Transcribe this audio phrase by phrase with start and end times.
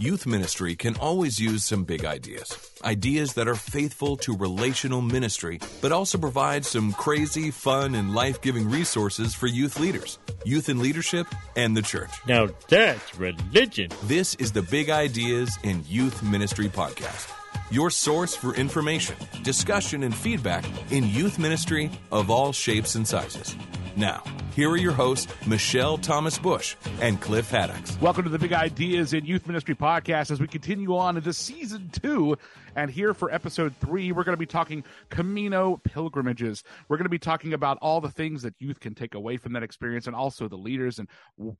[0.00, 2.56] Youth ministry can always use some big ideas.
[2.84, 8.40] Ideas that are faithful to relational ministry, but also provide some crazy, fun, and life
[8.40, 11.26] giving resources for youth leaders, youth in leadership,
[11.56, 12.10] and the church.
[12.28, 13.90] Now that's religion.
[14.04, 17.32] This is the Big Ideas in Youth Ministry Podcast,
[17.70, 23.54] your source for information, discussion, and feedback in youth ministry of all shapes and sizes.
[23.96, 24.22] Now,
[24.54, 28.00] here are your hosts, Michelle Thomas Bush and Cliff Haddocks.
[28.00, 31.90] Welcome to the Big Ideas in Youth Ministry podcast as we continue on into season
[31.90, 32.36] two.
[32.74, 36.64] And here for episode three, we're going to be talking Camino pilgrimages.
[36.88, 39.52] We're going to be talking about all the things that youth can take away from
[39.52, 41.08] that experience and also the leaders and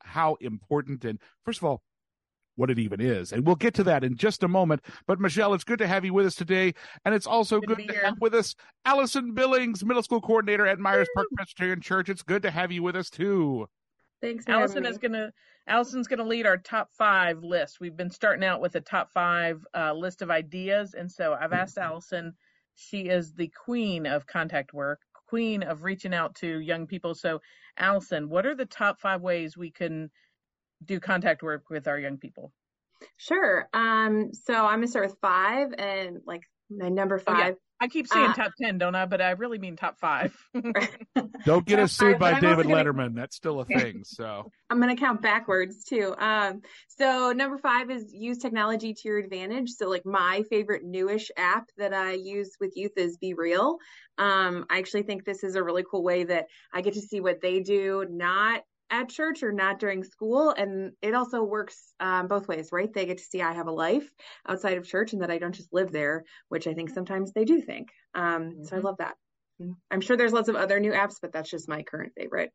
[0.00, 1.82] how important and, first of all,
[2.58, 3.32] what it even is.
[3.32, 4.82] And we'll get to that in just a moment.
[5.06, 6.74] But Michelle, it's good to have you with us today.
[7.04, 10.66] And it's also good, good to, to have with us Allison Billings, middle school coordinator
[10.66, 12.08] at Myers Park Presbyterian Church.
[12.08, 13.68] It's good to have you with us too.
[14.20, 14.44] Thanks.
[14.48, 15.32] Allison is gonna
[15.68, 17.78] Allison's gonna lead our top five list.
[17.80, 21.52] We've been starting out with a top five uh, list of ideas, and so I've
[21.52, 22.34] asked Allison.
[22.74, 27.14] She is the queen of contact work, queen of reaching out to young people.
[27.14, 27.40] So,
[27.76, 30.10] Allison, what are the top five ways we can
[30.84, 32.52] do contact work with our young people?
[33.16, 33.68] Sure.
[33.72, 37.36] Um, so I'm gonna start with five, and like my number five.
[37.36, 37.52] Oh, yeah.
[37.80, 39.06] I keep saying uh, top ten, don't I?
[39.06, 40.36] But I really mean top five.
[41.44, 42.74] don't get us sued by David gonna...
[42.74, 43.14] Letterman.
[43.14, 44.02] That's still a thing.
[44.04, 46.12] So I'm gonna count backwards too.
[46.18, 49.70] Um, so number five is use technology to your advantage.
[49.70, 53.78] So like my favorite newish app that I use with youth is BeReal.
[54.18, 57.20] Um, I actually think this is a really cool way that I get to see
[57.20, 60.50] what they do, not at church or not during school.
[60.50, 62.92] And it also works um, both ways, right?
[62.92, 64.08] They get to see I have a life
[64.46, 67.44] outside of church and that I don't just live there, which I think sometimes they
[67.44, 67.88] do think.
[68.14, 68.64] Um, mm-hmm.
[68.64, 68.86] So I mm-hmm.
[68.86, 69.16] love that.
[69.90, 72.52] I'm sure there's lots of other new apps, but that's just my current favorite.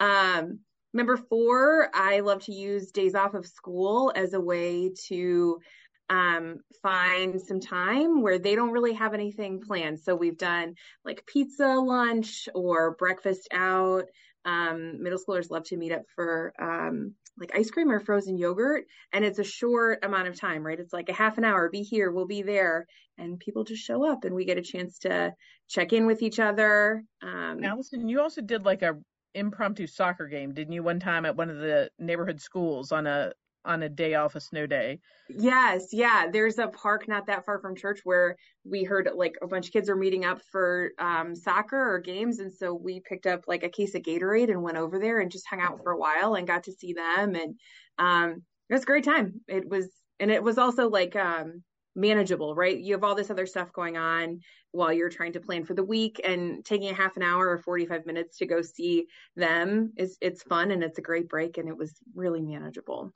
[0.00, 0.60] Um,
[0.92, 5.60] number four, I love to use days off of school as a way to
[6.08, 10.00] um, find some time where they don't really have anything planned.
[10.00, 14.04] So we've done like pizza lunch or breakfast out.
[14.46, 18.84] Um, middle schoolers love to meet up for um, like ice cream or frozen yogurt,
[19.12, 20.78] and it's a short amount of time, right?
[20.78, 21.68] It's like a half an hour.
[21.68, 22.86] Be here, we'll be there,
[23.18, 25.34] and people just show up, and we get a chance to
[25.68, 27.02] check in with each other.
[27.22, 28.94] Um, Allison, you also did like a
[29.34, 30.82] impromptu soccer game, didn't you?
[30.82, 33.32] One time at one of the neighborhood schools on a
[33.66, 35.00] on a day off, a snow day.
[35.28, 36.26] Yes, yeah.
[36.30, 39.72] There's a park not that far from church where we heard like a bunch of
[39.72, 43.64] kids are meeting up for um, soccer or games, and so we picked up like
[43.64, 46.34] a case of Gatorade and went over there and just hung out for a while
[46.34, 47.58] and got to see them, and
[47.98, 49.40] um, it was a great time.
[49.48, 49.90] It was,
[50.20, 51.62] and it was also like um,
[51.96, 52.78] manageable, right?
[52.78, 54.40] You have all this other stuff going on
[54.70, 57.58] while you're trying to plan for the week and taking a half an hour or
[57.58, 61.68] 45 minutes to go see them is it's fun and it's a great break and
[61.68, 63.12] it was really manageable.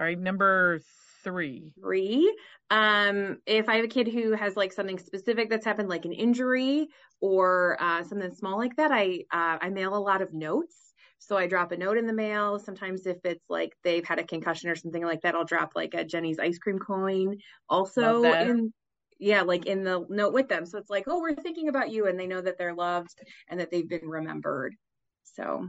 [0.00, 0.80] All right, number
[1.22, 1.74] three.
[1.78, 2.34] Three.
[2.70, 6.14] Um, if I have a kid who has like something specific that's happened, like an
[6.14, 6.88] injury
[7.20, 10.94] or uh, something small like that, I uh, I mail a lot of notes.
[11.18, 12.58] So I drop a note in the mail.
[12.58, 15.92] Sometimes if it's like they've had a concussion or something like that, I'll drop like
[15.92, 17.36] a Jeni's ice cream coin.
[17.68, 18.72] Also in
[19.18, 20.64] yeah, like in the note with them.
[20.64, 23.10] So it's like, oh, we're thinking about you, and they know that they're loved
[23.48, 24.76] and that they've been remembered.
[25.24, 25.68] So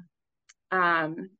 [0.72, 1.32] um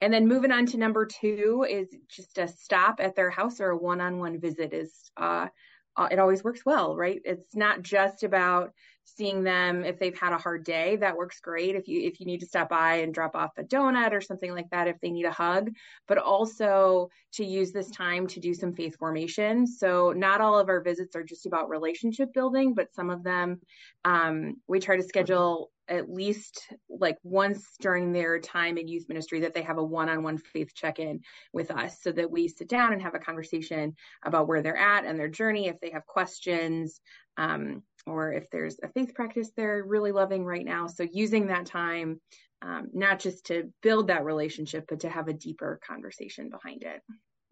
[0.00, 3.70] and then moving on to number two is just a stop at their house or
[3.70, 5.48] a one-on-one visit is uh,
[5.96, 7.20] uh, it always works well, right?
[7.24, 8.72] It's not just about
[9.06, 10.96] seeing them if they've had a hard day.
[10.96, 13.62] That works great if you if you need to stop by and drop off a
[13.62, 15.70] donut or something like that if they need a hug,
[16.06, 19.66] but also to use this time to do some faith formation.
[19.66, 23.60] So not all of our visits are just about relationship building, but some of them
[24.04, 29.40] um, we try to schedule at least like once during their time in youth ministry
[29.40, 31.20] that they have a one-on-one faith check-in
[31.52, 33.94] with us so that we sit down and have a conversation
[34.24, 37.00] about where they're at and their journey if they have questions
[37.36, 41.66] um, or if there's a faith practice they're really loving right now so using that
[41.66, 42.20] time
[42.62, 47.00] um, not just to build that relationship but to have a deeper conversation behind it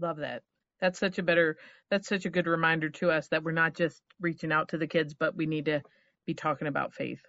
[0.00, 0.42] love that
[0.80, 1.56] that's such a better
[1.90, 4.86] that's such a good reminder to us that we're not just reaching out to the
[4.86, 5.82] kids but we need to
[6.26, 7.20] be talking about faith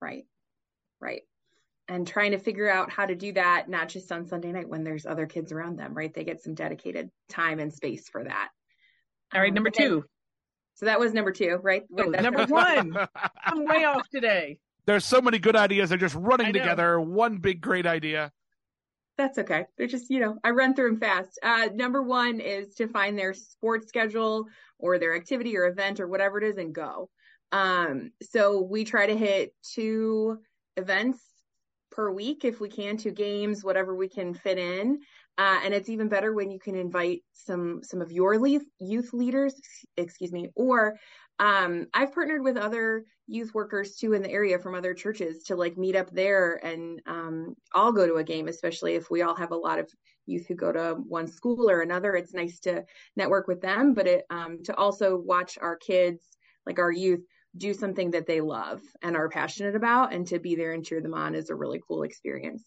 [0.00, 0.24] Right.
[1.00, 1.22] Right.
[1.88, 4.82] And trying to figure out how to do that, not just on Sunday night when
[4.82, 6.12] there's other kids around them, right?
[6.12, 8.48] They get some dedicated time and space for that.
[9.34, 10.04] All right, number um, two.
[10.76, 11.84] So that was number two, right?
[11.98, 12.96] Oh, number one.
[13.44, 14.58] I'm way off today.
[14.84, 15.88] There's so many good ideas.
[15.88, 17.00] They're just running together.
[17.00, 18.30] One big great idea.
[19.16, 19.64] That's okay.
[19.78, 21.38] They're just, you know, I run through them fast.
[21.42, 24.44] Uh, number one is to find their sports schedule
[24.78, 27.08] or their activity or event or whatever it is and go.
[27.52, 30.38] Um, so we try to hit two
[30.76, 31.18] events
[31.90, 35.00] per week if we can, two games, whatever we can fit in.
[35.38, 38.34] Uh, and it's even better when you can invite some some of your
[38.78, 39.54] youth leaders,
[39.96, 40.98] excuse me, or
[41.38, 45.56] um, I've partnered with other youth workers too in the area from other churches to
[45.56, 49.34] like meet up there and um, all go to a game, especially if we all
[49.34, 49.90] have a lot of
[50.26, 52.14] youth who go to one school or another.
[52.14, 52.84] It's nice to
[53.16, 56.24] network with them, but it um, to also watch our kids,
[56.64, 57.24] like our youth,
[57.56, 61.00] do something that they love and are passionate about, and to be there and cheer
[61.00, 62.64] them on is a really cool experience.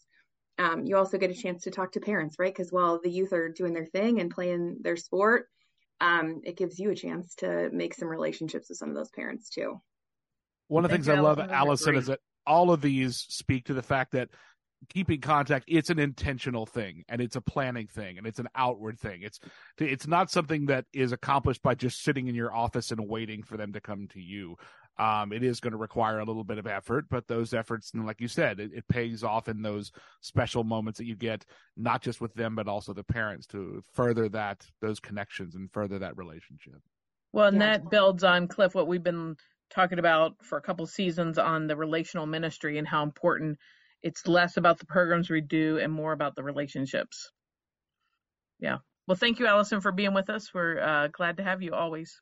[0.59, 2.53] Um, you also get a chance to talk to parents, right?
[2.53, 5.47] Because while the youth are doing their thing and playing their sport,
[6.01, 9.49] um, it gives you a chance to make some relationships with some of those parents
[9.49, 9.81] too.
[10.67, 13.81] One of the things I love, Allison, is that all of these speak to the
[13.81, 14.29] fact that
[14.87, 18.97] keeping contact it's an intentional thing and it's a planning thing and it's an outward
[18.97, 19.37] thing it's
[19.77, 23.57] it's not something that is accomplished by just sitting in your office and waiting for
[23.57, 24.55] them to come to you
[24.99, 28.05] um, it is going to require a little bit of effort, but those efforts, and
[28.05, 31.45] like you said, it, it, pays off in those special moments that you get,
[31.77, 35.99] not just with them, but also the parents to further that those connections and further
[35.99, 36.81] that relationship.
[37.31, 37.77] Well, and yeah.
[37.77, 39.37] that builds on Cliff what we've been
[39.69, 43.57] talking about for a couple seasons on the relational ministry and how important
[44.01, 47.31] it's less about the programs we do and more about the relationships.
[48.59, 48.77] Yeah.
[49.07, 50.53] Well, thank you, Allison, for being with us.
[50.53, 52.19] We're uh, glad to have you always.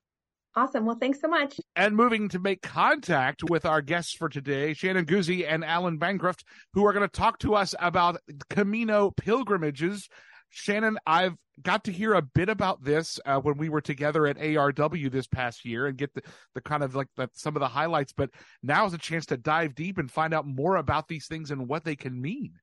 [0.55, 0.85] Awesome.
[0.85, 1.59] Well, thanks so much.
[1.75, 6.43] And moving to make contact with our guests for today, Shannon Guse and Alan Bancroft,
[6.73, 8.17] who are going to talk to us about
[8.49, 10.09] Camino pilgrimages.
[10.49, 14.37] Shannon, I've got to hear a bit about this uh, when we were together at
[14.37, 16.21] ARW this past year and get the,
[16.55, 18.29] the kind of like the, some of the highlights, but
[18.63, 21.67] now is a chance to dive deep and find out more about these things and
[21.67, 22.53] what they can mean.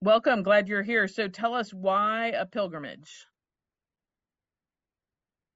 [0.00, 0.42] Welcome.
[0.42, 1.08] Glad you're here.
[1.08, 3.26] So tell us why a pilgrimage?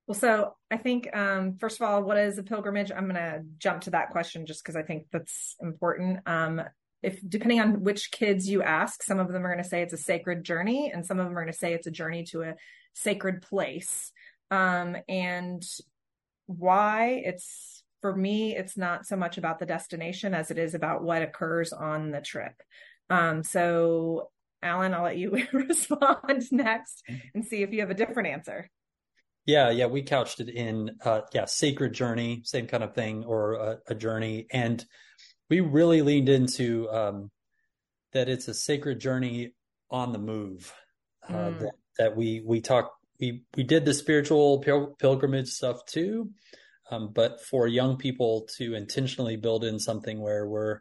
[0.07, 2.91] Well, so I think, um, first of all, what is a pilgrimage?
[2.91, 6.21] I'm going to jump to that question just because I think that's important.
[6.27, 6.61] Um,
[7.03, 9.93] if depending on which kids you ask, some of them are going to say it's
[9.93, 12.43] a sacred journey, and some of them are going to say it's a journey to
[12.43, 12.55] a
[12.95, 14.13] sacred place.
[14.51, 15.65] Um, and
[16.47, 21.03] why it's for me, it's not so much about the destination as it is about
[21.03, 22.55] what occurs on the trip.
[23.09, 28.29] Um, so, Alan, I'll let you respond next and see if you have a different
[28.29, 28.69] answer.
[29.47, 33.55] Yeah, yeah, we couched it in uh yeah, sacred journey, same kind of thing or
[33.55, 34.85] a, a journey and
[35.51, 37.31] we really leaned into um
[38.13, 39.53] that it's a sacred journey
[39.91, 40.73] on the move.
[41.29, 41.59] Uh mm.
[41.61, 46.31] that, that we we talk we we did the spiritual pil- pilgrimage stuff too.
[46.91, 50.81] Um but for young people to intentionally build in something where we're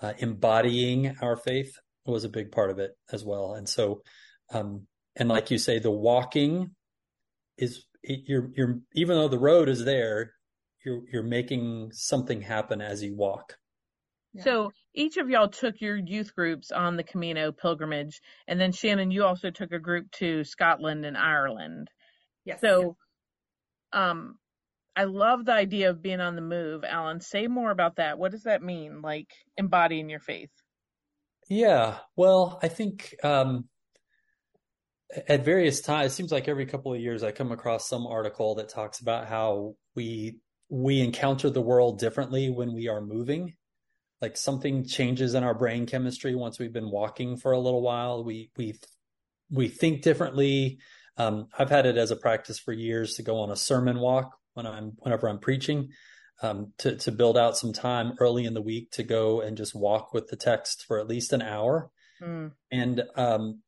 [0.00, 1.74] uh, embodying our faith
[2.04, 3.54] was a big part of it as well.
[3.54, 4.02] And so
[4.52, 4.86] um
[5.16, 6.70] and like you say the walking
[7.58, 10.32] is you're you're even though the road is there,
[10.84, 13.56] you're you're making something happen as you walk.
[14.42, 19.10] So each of y'all took your youth groups on the Camino pilgrimage, and then Shannon,
[19.10, 21.88] you also took a group to Scotland and Ireland.
[22.44, 22.60] Yes.
[22.60, 22.96] So,
[23.92, 24.38] um,
[24.94, 26.84] I love the idea of being on the move.
[26.84, 28.18] Alan, say more about that.
[28.18, 29.02] What does that mean?
[29.02, 30.50] Like embodying your faith?
[31.48, 31.98] Yeah.
[32.16, 33.68] Well, I think um,
[35.28, 38.56] at various times, it seems like every couple of years I come across some article
[38.56, 40.38] that talks about how we
[40.68, 43.54] we encounter the world differently when we are moving.
[44.20, 48.24] Like something changes in our brain chemistry once we've been walking for a little while.
[48.24, 48.78] We we
[49.50, 50.78] we think differently.
[51.16, 54.36] Um, I've had it as a practice for years to go on a sermon walk
[54.54, 55.90] when I'm whenever I'm preaching.
[56.42, 59.74] Um, to to build out some time early in the week to go and just
[59.74, 61.90] walk with the text for at least an hour.
[62.20, 62.52] Mm.
[62.70, 63.62] And um,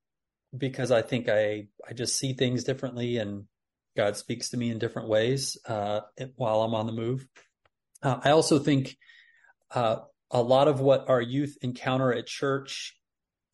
[0.57, 3.45] because I think I I just see things differently and
[3.97, 6.01] God speaks to me in different ways uh,
[6.37, 7.27] while I'm on the move.
[8.03, 8.97] Uh, I also think
[9.75, 9.97] uh,
[10.31, 12.97] a lot of what our youth encounter at church,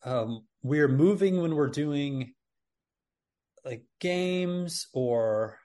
[0.03, 2.33] um, we're moving when we're doing
[3.63, 5.57] like games or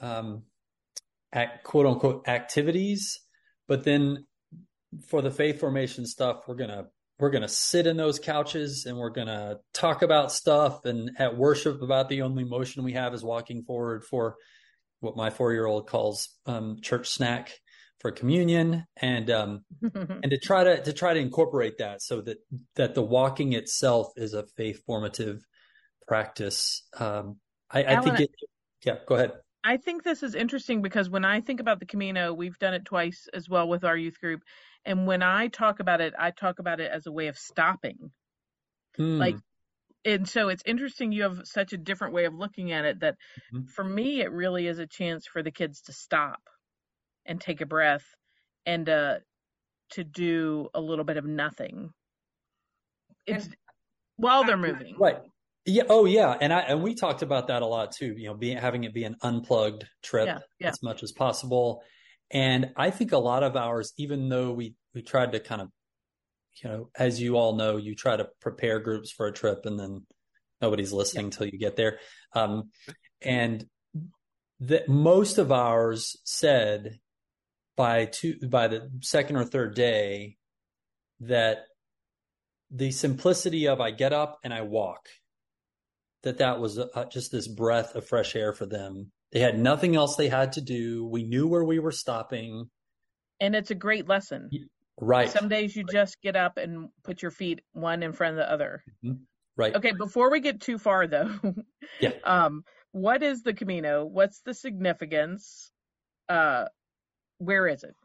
[0.00, 0.42] um,
[1.32, 3.20] at quote unquote activities,
[3.68, 4.26] but then
[5.08, 6.86] for the faith formation stuff, we're gonna
[7.18, 11.10] we're going to sit in those couches and we're going to talk about stuff and
[11.18, 14.36] at worship about the only motion we have is walking forward for
[15.00, 17.52] what my four year old calls um, church snack
[18.00, 18.84] for communion.
[19.00, 22.38] And um, and to try to to try to incorporate that so that
[22.76, 25.44] that the walking itself is a faith formative
[26.08, 26.82] practice.
[26.98, 27.38] Um,
[27.70, 28.30] I, I think it
[28.84, 29.32] yeah go ahead.
[29.66, 32.84] I think this is interesting because when I think about the Camino, we've done it
[32.84, 34.42] twice as well with our youth group.
[34.86, 38.10] And when I talk about it, I talk about it as a way of stopping.
[38.96, 39.18] Hmm.
[39.18, 39.36] Like,
[40.04, 43.14] and so it's interesting you have such a different way of looking at it that
[43.52, 43.64] mm-hmm.
[43.74, 46.40] for me, it really is a chance for the kids to stop
[47.24, 48.04] and take a breath
[48.66, 49.14] and uh,
[49.92, 51.90] to do a little bit of nothing
[53.26, 53.56] it's And-
[54.16, 54.96] while they're moving.
[54.98, 55.18] Right.
[55.66, 55.84] Yeah.
[55.88, 56.36] Oh, yeah.
[56.40, 58.14] And I and we talked about that a lot too.
[58.16, 60.68] You know, being having it be an unplugged trip Yeah, yeah.
[60.68, 61.82] as much as possible.
[62.30, 65.68] And I think a lot of ours, even though we we tried to kind of,
[66.62, 69.78] you know, as you all know, you try to prepare groups for a trip, and
[69.78, 70.06] then
[70.60, 71.98] nobody's listening till you get there.
[72.32, 72.70] Um,
[73.20, 73.66] and
[74.60, 76.98] that most of ours said
[77.76, 80.36] by two by the second or third day
[81.20, 81.64] that
[82.70, 85.08] the simplicity of I get up and I walk
[86.24, 89.12] that that was uh, just this breath of fresh air for them.
[89.34, 91.04] They had nothing else they had to do.
[91.04, 92.70] We knew where we were stopping.
[93.40, 94.48] And it's a great lesson.
[95.00, 95.28] Right.
[95.28, 98.50] Some days you just get up and put your feet one in front of the
[98.50, 98.84] other.
[99.56, 99.74] right.
[99.74, 101.30] Okay, before we get too far though,
[102.00, 102.12] Yeah.
[102.22, 104.04] um, what is the Camino?
[104.04, 105.72] What's the significance?
[106.28, 106.66] Uh,
[107.38, 107.96] where is it?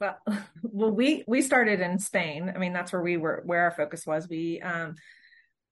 [0.00, 0.16] Well,
[0.62, 2.50] well, we we started in Spain.
[2.54, 4.26] I mean, that's where we were, where our focus was.
[4.26, 4.94] We um,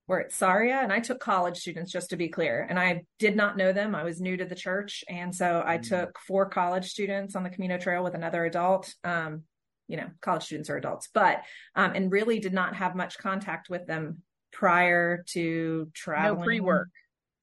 [0.07, 2.67] were at Sarria, and I took college students, just to be clear.
[2.69, 3.95] And I did not know them.
[3.95, 7.51] I was new to the church, and so I took four college students on the
[7.51, 8.95] Camino Trail with another adult.
[9.05, 9.43] Um,
[9.89, 11.43] you know, college students are adults, but
[11.75, 14.23] um, and really did not have much contact with them
[14.53, 16.41] prior to traveling.
[16.41, 16.89] No pre-work.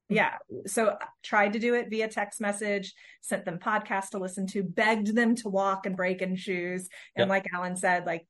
[0.08, 0.36] Yeah.
[0.66, 2.92] So I tried to do it via text message,
[3.22, 6.88] sent them podcasts to listen to, begged them to walk and break in shoes.
[7.16, 8.26] And like Alan said, like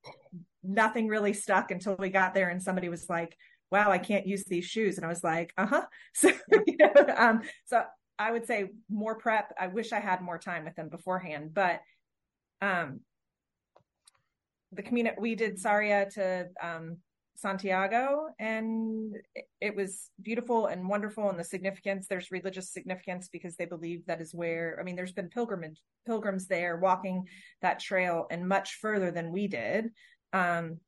[0.63, 3.37] nothing really stuck until we got there and somebody was like,
[3.71, 4.97] wow, I can't use these shoes.
[4.97, 5.87] And I was like, uh huh.
[6.15, 6.31] So,
[6.67, 7.83] you know, um, so
[8.19, 9.53] I would say more prep.
[9.59, 11.81] I wish I had more time with them beforehand, but,
[12.63, 13.01] um,
[14.73, 16.99] the community, we did Sarria to, um,
[17.37, 23.57] Santiago and it- it was beautiful and wonderful and the significance there's religious significance because
[23.57, 27.27] they believe that is where I mean there's been pilgrimage pilgrims there walking
[27.61, 29.91] that trail and much further than we did
[30.33, 30.79] um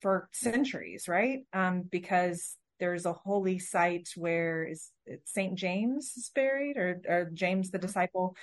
[0.00, 5.54] for centuries right um because there's a holy site where is it St.
[5.54, 8.34] James is buried or or James the disciple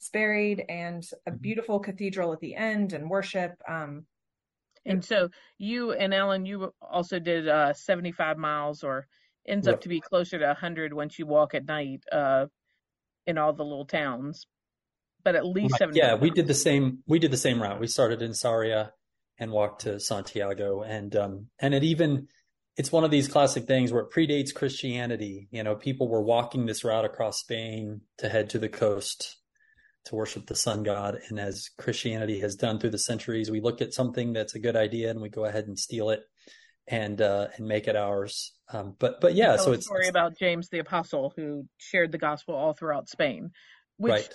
[0.00, 4.04] is buried and a beautiful cathedral at the end and worship um
[4.84, 9.06] And so you and Ellen, you also did uh, 75 miles, or
[9.48, 9.74] ends Right.
[9.74, 12.46] up to be closer to 100 once you walk at night uh,
[13.26, 14.46] in all the little towns.
[15.24, 15.78] But at least Right.
[15.78, 15.98] 70.
[15.98, 17.02] Yeah, we did the same.
[17.06, 17.80] We did the same route.
[17.80, 18.90] We started in Sarria
[19.38, 22.28] and walked to Santiago, and um, and it even
[22.76, 25.48] it's one of these classic things where it predates Christianity.
[25.50, 29.36] You know, people were walking this route across Spain to head to the coast
[30.06, 33.80] to worship the sun god, and as Christianity has done through the centuries, we look
[33.80, 36.20] at something that's a good idea and we go ahead and steal it
[36.88, 38.52] and uh, and make it ours.
[38.72, 42.18] Um, but but yeah, so a it's story about James the Apostle who shared the
[42.18, 43.50] gospel all throughout Spain,
[43.96, 44.34] which right.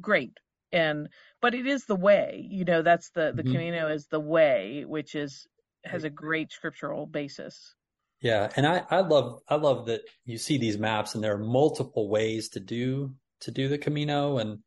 [0.00, 0.32] great.
[0.76, 1.08] And
[1.40, 3.52] but it is the way, you know, that's the the Mhm.
[3.52, 5.46] Camino is the way, which is
[5.84, 7.74] has a great scriptural basis.
[8.20, 11.38] Yeah, and I, I love I love that you see these maps and there are
[11.38, 14.58] multiple ways to do to do the Camino and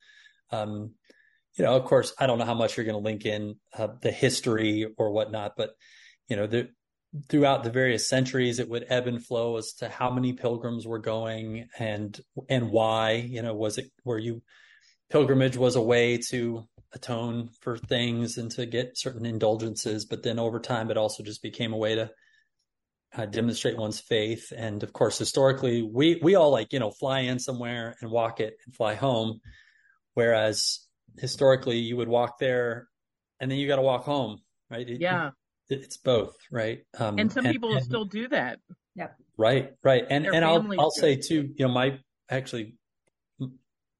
[0.51, 0.93] um
[1.57, 3.87] you know of course I don't know how much you're going to link in uh,
[4.01, 5.71] the history or whatnot but
[6.27, 6.69] you know the
[7.27, 10.99] throughout the various centuries it would ebb and flow as to how many pilgrims were
[10.99, 14.41] going and and why you know was it where you
[15.09, 20.39] pilgrimage was a way to atone for things and to get certain indulgences but then
[20.39, 22.09] over time it also just became a way to
[23.15, 24.53] uh, demonstrate one's faith.
[24.55, 28.39] And of course, historically, we we all like you know fly in somewhere and walk
[28.39, 29.39] it and fly home,
[30.13, 30.85] whereas
[31.17, 32.87] historically you would walk there
[33.39, 34.39] and then you got to walk home,
[34.69, 34.87] right?
[34.87, 35.31] It- Yeah.
[35.69, 36.83] it- it's both, right?
[36.99, 38.59] Um, And some people and- still do that.
[38.95, 39.07] Yeah.
[39.37, 41.99] Right, right, and Their and I'll I'll do say too, you know, my
[42.29, 42.75] actually,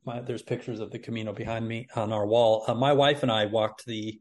[0.05, 2.63] my there's pictures of the Camino behind me on our wall.
[2.67, 4.19] Uh, my wife and I walked the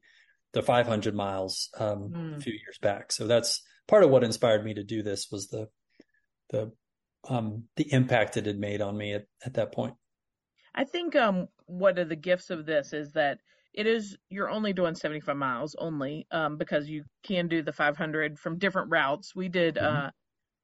[0.55, 2.43] the 500 miles um, a Mm.
[2.43, 5.69] few years back, so that's part of what inspired me to do this was the
[6.51, 6.73] the
[7.29, 9.95] um the impact it had made on me at at that point.
[10.75, 13.41] I think um one of the gifts of this is that
[13.75, 18.39] it is you're only doing 75 miles only um because you can do the 500
[18.39, 19.35] from different routes.
[19.35, 19.79] We did Mhm.
[19.79, 20.11] uh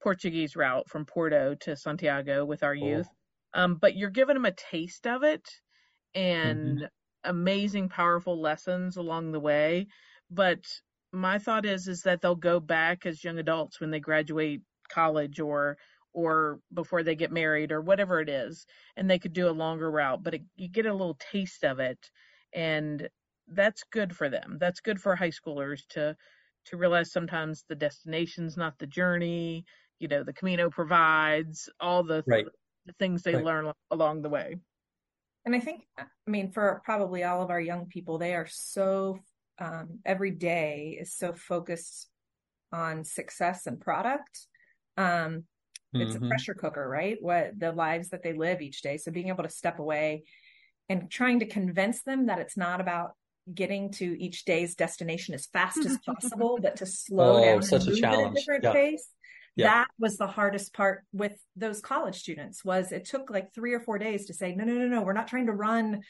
[0.03, 2.87] Portuguese route from Porto to Santiago with our Oh.
[2.89, 3.09] youth.
[3.55, 5.49] Um but you're giving them a taste of it
[6.15, 6.89] and Mm-hmm.
[7.25, 9.87] amazing powerful lessons along the way.
[10.31, 10.65] But
[11.13, 15.41] my thought is is that they'll go back as young adults when they graduate college
[15.41, 15.79] or
[16.13, 19.91] or before they get married or whatever it is and they could do a longer
[19.91, 22.11] route but it, you get a little taste of it
[22.53, 23.09] and
[23.49, 26.17] that's good for them that's good for high schoolers to
[26.67, 29.65] to realize sometimes the destination's not the journey
[29.99, 32.49] you know the camino provides all the, Right.
[32.87, 33.45] The things they Right.
[33.45, 34.57] learn along the way
[35.45, 39.19] And I think, I mean, for probably all of our young people, they are so
[39.59, 42.09] um, every day is so focused
[42.73, 44.47] on success and product.
[44.97, 45.45] Um,
[45.93, 46.25] it's Mhm.
[46.25, 47.19] a pressure cooker, right?
[47.21, 48.97] What the lives that they live each day.
[48.97, 50.25] So being able to step away
[50.89, 53.13] and trying to convince them that it's not about
[53.53, 57.83] getting to each day's destination as fast as possible, but to slow Oh, down such
[57.83, 58.27] and a move challenge.
[58.27, 58.73] at a different Yeah.
[58.73, 59.09] pace.
[59.57, 59.67] Yeah.
[59.69, 63.81] That was the hardest part with those college students was it took like three or
[63.81, 66.03] four days to say, no, no, no, no, we're not trying to run,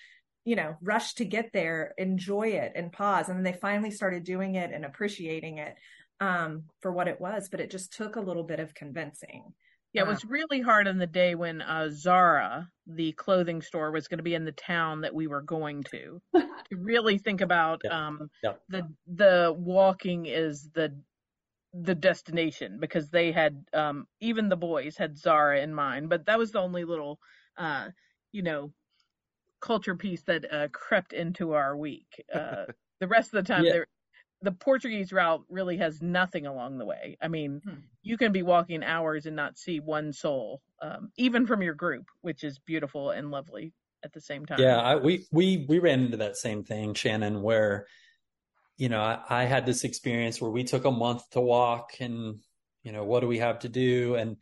[0.44, 3.28] you know, rush to get there, enjoy it and pause.
[3.28, 5.74] And then they finally started doing it and appreciating it
[6.20, 9.52] um, for what it was, but it just took a little bit of convincing.
[9.92, 14.08] Yeah, it was really hard on the day when uh, Zara, the clothing store, was
[14.08, 16.20] going to be in the town that we were going to.
[16.34, 18.06] to really think about Yeah.
[18.06, 18.54] um, Yeah.
[18.68, 20.92] the the walking is the
[21.74, 26.38] the destination because they had um, even the boys had Zara in mind, but that
[26.38, 27.20] was the only little
[27.58, 27.90] uh,
[28.32, 28.72] you know
[29.60, 32.24] culture piece that uh, crept into our week.
[32.34, 32.66] Uh,
[33.00, 33.80] the rest of the time, Yeah.
[34.42, 37.18] the Portuguese route really has nothing along the way.
[37.22, 37.80] I mean, Hmm.
[38.02, 42.06] you can be walking hours and not see one soul, um, even from your group,
[42.22, 44.58] which is beautiful and lovely at the same time.
[44.58, 47.86] Yeah, I, we we we ran into that same thing, Shannon, where
[48.76, 52.40] you know I, I had this experience where we took a month to walk, and
[52.82, 54.36] you know what do we have to do, and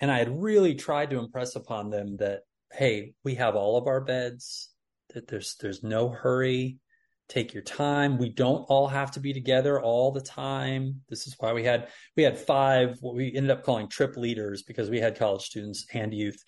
[0.00, 2.40] and I had really tried to impress upon them that
[2.72, 4.70] hey, we have all of our beds,
[5.14, 6.78] that there's there's no hurry,
[7.28, 8.18] take your time.
[8.18, 11.02] We don't all have to be together all the time.
[11.08, 14.62] This is why we had we had five what we ended up calling trip leaders
[14.62, 16.42] because we had college students and youth.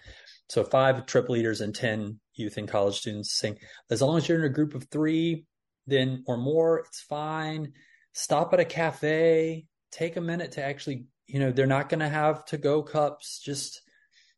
[0.48, 4.40] So five trip leaders and 10 youth and college students saying, as long as you're
[4.40, 5.44] in a group of three,
[5.90, 7.72] then or more, it's fine.
[8.12, 12.08] Stop at a cafe, take a minute to actually, you know, they're not going to
[12.08, 13.40] have to go cups.
[13.44, 13.82] Just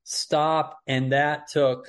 [0.04, 0.78] stop.
[0.86, 1.88] And that took,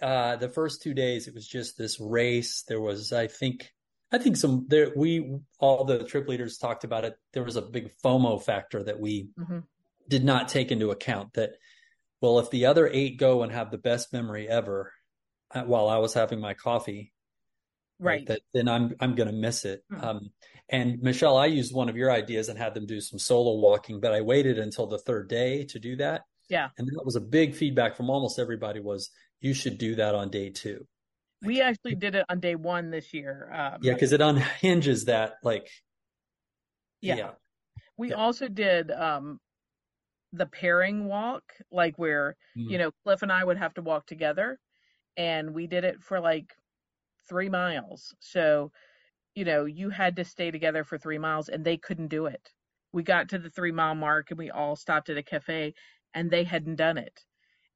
[0.00, 2.64] uh, the first two days, it was just this race.
[2.66, 3.70] There was, I think,
[4.10, 7.14] I think some there, we, all the trip leaders talked about it.
[7.32, 9.64] There was a big FOMO factor that we Mhm.
[10.08, 11.52] did not take into account that
[12.20, 14.92] well, if the other eight go and have the best memory ever
[15.50, 17.11] uh, while I was having my coffee,
[18.02, 18.26] right.
[18.26, 19.84] that then I'm I'm going to miss it.
[19.90, 20.04] Hmm.
[20.04, 20.30] Um,
[20.68, 24.00] and Michelle, I used one of your ideas and had them do some solo walking,
[24.00, 26.22] but I waited until the third day to do that.
[26.48, 26.68] Yeah.
[26.78, 29.10] And that was a big feedback from almost everybody was
[29.40, 30.86] you should do that on day two.
[31.44, 33.50] we actually did it on day one this year.
[33.52, 35.68] Um, Yeah, because it unhinges that like
[37.00, 37.16] Yeah.
[37.16, 37.30] yeah.
[37.96, 38.14] we yeah.
[38.16, 39.40] also did um,
[40.32, 42.70] the pairing walk, like where Mm.
[42.70, 44.58] you know Cliff and I would have to walk together,
[45.16, 46.46] and we did it for like
[47.28, 48.14] three miles.
[48.20, 48.72] So,
[49.34, 52.52] you know, you had to stay together for three miles, and they couldn't do it.
[52.92, 55.74] We got to the three mile mark, and we all stopped at a cafe,
[56.14, 57.20] and they hadn't done it.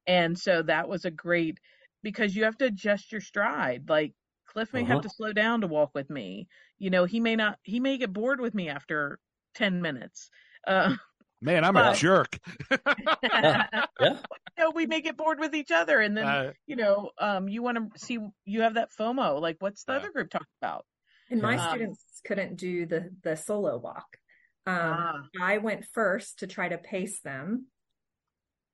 [0.06, 1.58] And so that was a great
[2.02, 3.88] because you have to adjust your stride.
[3.88, 4.14] Like
[4.46, 5.02] Cliff may have Uh-huh.
[5.02, 6.48] to slow down to walk with me.
[6.78, 7.58] You know, he may not.
[7.62, 9.20] He may get bored with me after
[9.54, 10.30] ten minutes.
[10.66, 10.96] Uh,
[11.42, 12.38] Man, I'm a jerk.
[14.00, 14.22] Yeah.
[14.58, 17.48] you know, we may get bored with each other, and then Uh, you know, um,
[17.48, 19.40] you want to see you have that FOMO.
[19.40, 19.94] Like, what's the Yeah.
[19.94, 20.86] other group talking about?
[21.30, 24.18] And my Um, students couldn't do the the solo walk.
[24.66, 25.28] Um, Ah.
[25.40, 27.68] I went first to try to pace them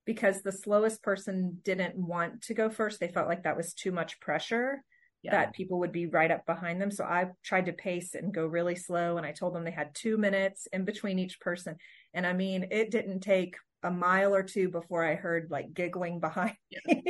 [0.07, 2.99] because the slowest person didn't want to go first.
[2.99, 4.83] They felt like that was too much pressure
[5.23, 5.31] Yeah.
[5.33, 6.91] that people would be right up behind them.
[6.91, 9.17] So I tried to pace and go really slow.
[9.19, 11.77] And I told them they had two minutes in between each person.
[12.15, 16.21] And I mean, it didn't take a mile or two before I heard like giggling
[16.21, 16.57] behind
[16.87, 17.05] me.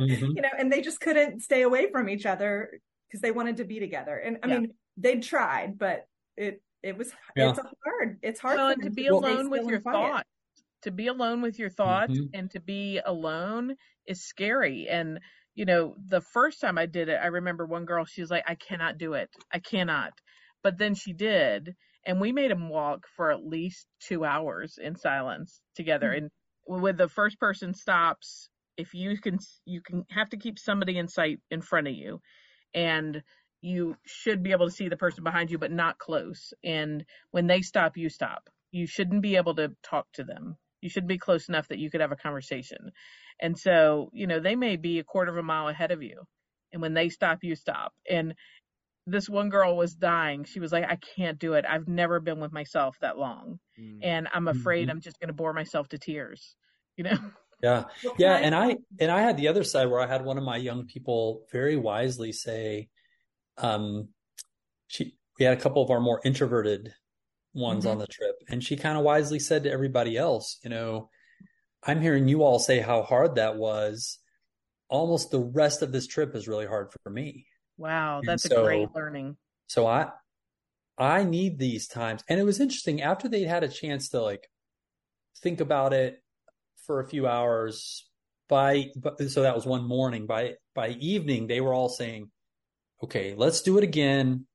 [0.00, 0.36] Mhm.
[0.36, 3.64] you know, and they just couldn't stay away from each other because they wanted to
[3.64, 4.16] be together.
[4.18, 4.58] And I Yeah.
[4.60, 6.06] mean, they tried, but
[6.36, 7.50] it it was Yeah.
[7.50, 8.18] it's hard.
[8.22, 10.12] It's hard well, to be stay alone with your and quiet.
[10.12, 10.28] thoughts.
[10.82, 12.30] To be alone with your thoughts Mhm.
[12.34, 14.88] and to be alone is scary.
[14.88, 15.20] And
[15.56, 18.06] you know, the first time I did it, I remember one girl.
[18.06, 19.30] She was like, "I cannot do it.
[19.52, 20.14] I cannot."
[20.64, 24.96] But then she did, and we made them walk for at least two hours in
[24.96, 26.10] silence together.
[26.12, 26.18] Mhm.
[26.18, 26.32] And
[26.66, 31.08] with the first person stops, if you can, you can have to keep somebody in
[31.08, 32.22] sight in front of you,
[32.74, 33.22] and
[33.62, 36.54] you should be able to see the person behind you, but not close.
[36.64, 38.50] And when they stop, you stop.
[38.72, 40.58] You shouldn't be able to talk to them.
[40.82, 42.92] You should be close enough that you could have a conversation.
[43.40, 46.22] And so, you know, they may be a quarter of a mile ahead of you.
[46.72, 47.92] And when they stop, you stop.
[48.10, 48.34] And
[49.06, 50.44] this one girl was dying.
[50.44, 51.64] She was like, I can't do it.
[51.68, 53.60] I've never been with myself that long.
[53.78, 53.98] mm.
[54.02, 54.90] And I'm afraid Mhm.
[54.92, 56.56] I'm just going to bore myself to tears.
[56.96, 57.18] You know?
[57.62, 57.84] Yeah.
[58.04, 60.38] Well, Yeah, I- and I and I had the other side where I had one
[60.38, 62.88] of my young people very wisely say,
[63.58, 64.08] um,
[64.88, 66.92] she we had a couple of our more introverted
[67.54, 67.92] ones Mhm.
[67.92, 71.08] on the trip, and she kind of wisely said to everybody else, you know,
[71.86, 74.18] I'm hearing you all say how hard that was.
[74.88, 77.46] Almost the rest of this trip is really hard for me.
[77.78, 78.20] Wow.
[78.24, 79.36] That's a great learning.
[79.68, 80.10] So I
[80.98, 82.22] I need these times.
[82.28, 84.48] And it was interesting after they'd had a chance to like
[85.42, 86.22] think about it
[86.86, 88.08] for a few hours
[88.48, 88.90] by,
[89.28, 92.30] so that was one morning by, by evening, they were all saying,
[93.02, 94.46] okay, let's do it again.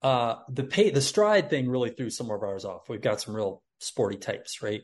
[0.00, 2.88] Uh, the pay, the stride thing really threw some of ours off.
[2.88, 4.80] We've got some real sporty types, right?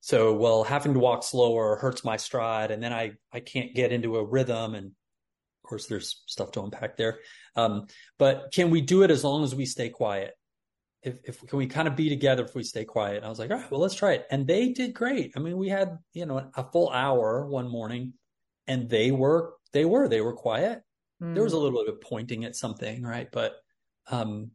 [0.00, 3.92] So, well, having to walk slower hurts my stride and then I, I can't get
[3.92, 4.74] into a rhythm.
[4.74, 7.18] And of course there's stuff to unpack there.
[7.54, 7.86] Um,
[8.18, 10.32] but can we do it as long as we stay quiet?
[11.02, 13.18] If, if can we kind of be together if we stay quiet?
[13.18, 14.26] And I was like, all right, well, let's try it.
[14.30, 15.32] And they did great.
[15.36, 18.14] I mean, we had, you know, a full hour one morning
[18.66, 20.82] and they were, they were, they were quiet.
[21.22, 21.34] Mm.
[21.34, 21.64] There was a hmm.
[21.64, 23.28] little bit of pointing at something, right?
[23.30, 23.54] But,
[24.10, 24.52] um,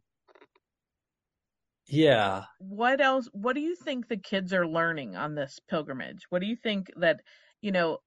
[1.87, 2.43] yeah.
[2.59, 3.29] What else?
[3.33, 6.25] What do you think the kids are learning on this pilgrimage?
[6.29, 7.21] What do you think that,
[7.61, 7.99] you know,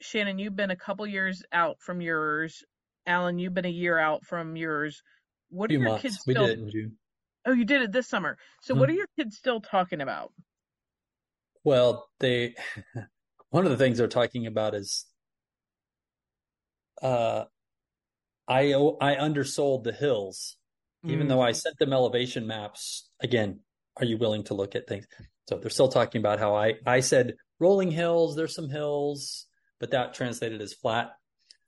[0.00, 2.62] Shannon, you've been a couple years out from yours.
[3.06, 5.02] Alan, you've been a year out from yours.
[5.50, 6.02] What are your months.
[6.02, 6.42] kids still?
[6.42, 6.96] We did it in June.
[7.46, 8.36] Oh, you did it this summer.
[8.62, 8.80] So, mm-hmm.
[8.80, 10.32] what are your kids still talking about?
[11.62, 12.54] Well, they
[13.50, 15.06] one of the things they're talking about is
[17.02, 17.44] uh
[18.48, 20.56] I I undersold the hills
[21.04, 21.28] even mm.
[21.28, 23.60] though I sent them elevation maps, again,
[23.96, 25.06] are you willing to look at things?
[25.48, 29.46] So they're still talking about how I, I said rolling hills, there's some hills,
[29.78, 31.12] but that translated as flat.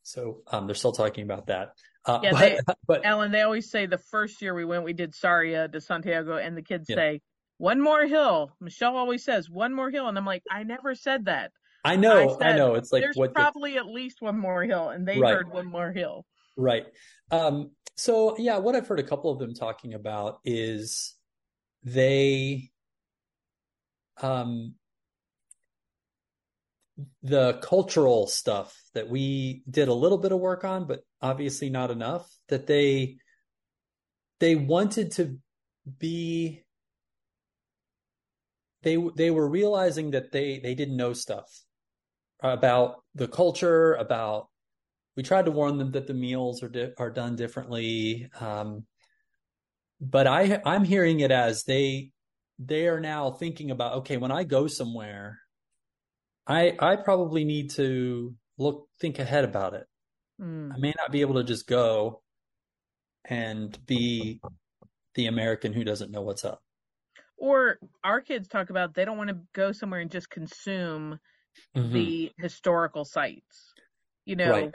[0.03, 1.73] So um, they're still talking about that.
[2.05, 4.93] Uh, yeah, but, they, but, Alan, they always say the first year we went, we
[4.93, 6.97] did Sarria de Santiago, and the kids yeah.
[6.97, 7.21] say,
[7.59, 8.53] one more hill.
[8.61, 10.09] Michelle always says, one more hill.
[10.09, 11.53] And I'm like, I never said that.
[11.85, 12.75] I know, I, said, I know.
[12.75, 13.79] It's like, there's probably the...
[13.79, 15.35] at least one more hill, and they right.
[15.35, 16.27] heard one more hill.
[16.57, 16.87] Right.
[17.31, 21.15] Um, so yeah, what I've heard a couple of them talking about is
[21.83, 22.71] they,
[24.21, 24.75] um,
[27.23, 31.91] the cultural stuff that we did a little bit of work on, but obviously not
[31.91, 32.27] enough.
[32.49, 33.19] That they
[34.41, 35.39] they wanted to
[35.99, 36.65] be
[38.83, 41.63] they they were realizing that they they didn't know stuff
[42.41, 44.49] about the culture, about
[45.17, 48.29] we tried to warn them that the meals are di- are done differently.
[48.39, 48.85] Um,
[50.01, 52.11] but I I'm hearing it as they
[52.59, 55.39] they are now thinking about okay when I go somewhere,
[56.47, 59.87] I I probably need to look think ahead about it.
[60.41, 60.75] Mm.
[60.75, 62.23] I may not be able to just go
[63.25, 64.41] and be
[65.15, 66.63] the American who doesn't know what's up.
[67.39, 71.19] Or our kids talk about they don't want to go somewhere and just consume
[71.75, 71.93] mm-hmm.
[71.93, 73.73] the historical sites.
[74.27, 74.75] You know, right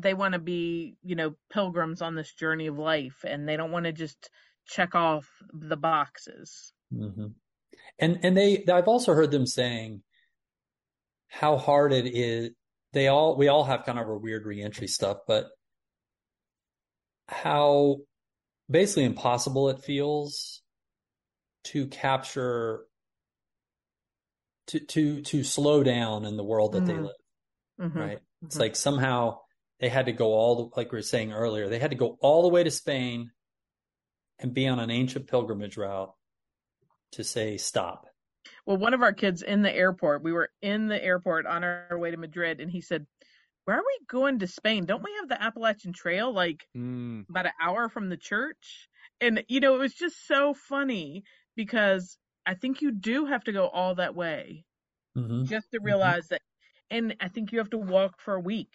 [0.00, 3.72] they want to be, you know, pilgrims on this journey of life and they don't
[3.72, 4.30] want to just
[4.66, 6.72] check off the boxes.
[6.94, 7.28] Mm-hmm.
[7.98, 10.02] And and they I've also heard them saying
[11.28, 12.50] how hard it is.
[12.92, 15.48] They all we all have kind of a weird reentry stuff, but
[17.28, 17.98] how
[18.70, 20.62] basically impossible it feels
[21.64, 22.84] to capture
[24.68, 26.86] to to to slow down in the world that mm-hmm.
[26.86, 27.16] they live.
[27.80, 27.98] Mm-hmm.
[27.98, 28.18] Right?
[28.44, 28.62] It's mm-hmm.
[28.62, 29.38] like somehow
[29.80, 32.18] they had to go all the, like we were saying earlier, they had to go
[32.20, 33.30] all the way to Spain
[34.38, 36.12] and be on an ancient pilgrimage route
[37.12, 38.06] to say stop.
[38.66, 41.98] Well, one of our kids in the airport, we were in the airport on our
[41.98, 43.06] way to Madrid, and he said,
[43.64, 44.84] Where are we going to Spain?
[44.84, 47.28] Don't we have the Appalachian Trail like mm.
[47.28, 48.88] about an hour from the church?
[49.20, 51.24] And, you know, it was just so funny
[51.56, 54.64] because I think you do have to go all that way
[55.16, 55.44] mm-hmm.
[55.44, 55.86] just to mm-hmm.
[55.86, 56.34] realize mm-hmm.
[56.34, 56.42] that.
[56.90, 58.70] And I think you have to walk for a week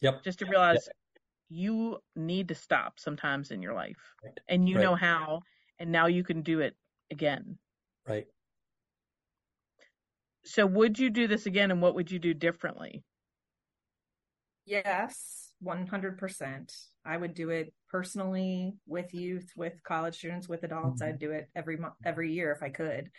[0.00, 0.22] Yep.
[0.22, 1.20] Just to realize yep.
[1.48, 4.38] you need to stop sometimes in your life right.
[4.48, 4.82] and you right.
[4.82, 5.42] know how,
[5.78, 6.74] and now you can do it
[7.10, 7.58] again.
[8.08, 8.26] Right.
[10.44, 13.04] So, would you do this again and what would you do differently?
[14.64, 16.74] Yes, 100%.
[17.04, 21.02] I would do it personally with youth, with college students, with adults.
[21.02, 21.10] Mm-hmm.
[21.10, 23.10] I'd do it every month, every year if I could.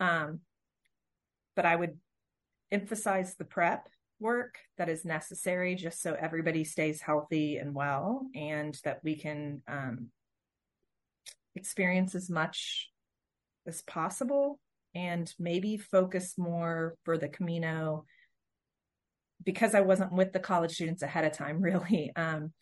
[0.00, 0.40] Um,
[1.54, 1.98] but I would
[2.72, 3.88] emphasize the prep
[4.20, 9.62] work that is necessary just so everybody stays healthy and well and that we can
[9.68, 10.08] um,
[11.54, 12.90] experience as much
[13.66, 14.58] as possible
[14.94, 18.04] and maybe focus more for the Camino
[19.44, 22.12] because I wasn't with the college students ahead of time, really.
[22.16, 22.52] Um,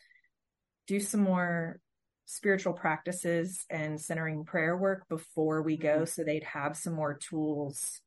[0.86, 1.78] do some more
[2.26, 6.04] spiritual practices and centering prayer work before we go mm-hmm.
[6.04, 8.00] so they'd have some more tools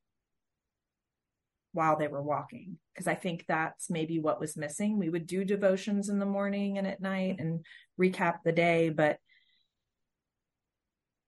[1.75, 4.97] while they were walking because I think that's maybe what was missing.
[4.97, 7.65] We would do devotions in the morning and at night and
[7.99, 9.17] recap the day, but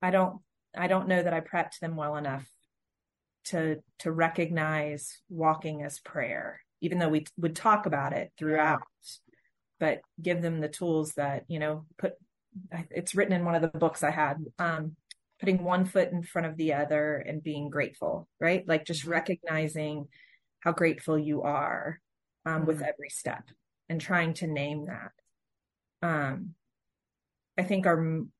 [0.01, 0.39] I don't
[0.75, 2.47] I don't know that I prepped them well enough
[3.45, 8.83] to to recognize walking as prayer, even though we would talk about it throughout,
[9.81, 12.13] but give them the tools that, you know, put
[12.89, 14.37] it's written in one of the books I had.
[14.57, 14.95] Um,
[15.39, 18.67] putting one foot in front of the other and being grateful, right?
[18.67, 20.07] Like just recognizing
[20.59, 21.99] how grateful you are
[22.45, 23.43] um, with every step
[23.89, 25.11] and trying to name that.
[26.07, 26.55] Um,
[27.57, 28.31] I think our m-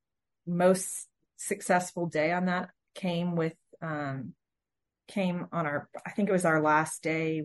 [0.46, 4.34] most successful day on that came with um,
[5.06, 7.44] came on our I think it was our last day.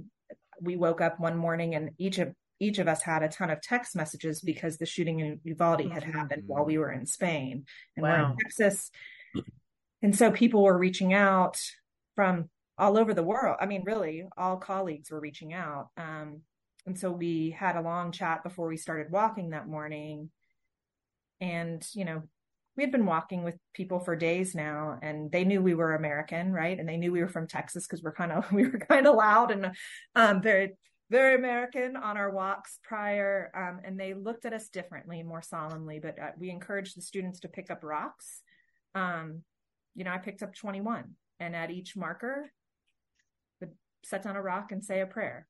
[0.62, 3.62] We woke up one morning and each of each of us had a ton of
[3.62, 8.04] text messages because the shooting in Uvalde had happened while we were in Spain and
[8.04, 8.90] we're in Texas.
[10.02, 11.60] And so people were reaching out
[12.16, 13.58] from all over the world.
[13.60, 15.90] I mean, really, all colleagues were reaching out.
[15.98, 16.42] Um,
[16.86, 20.30] and so we had a long chat before we started walking that morning.
[21.40, 22.24] And, you know,
[22.76, 26.52] we had been walking with people for days now and they knew we were American,
[26.52, 26.78] right?
[26.78, 29.16] And they knew we were from Texas because we're kind of we were kind of
[29.16, 29.72] loud and
[30.16, 30.72] um very
[31.10, 33.52] very American on our walks prior.
[33.56, 37.42] Um, and they looked at us differently, more solemnly, but uh, we encouraged the students
[37.42, 38.42] to pick up rocks.
[38.96, 39.44] Um,
[39.94, 42.50] you know, I picked up 21 and at each marker
[44.04, 45.48] set down a rock and say a prayer.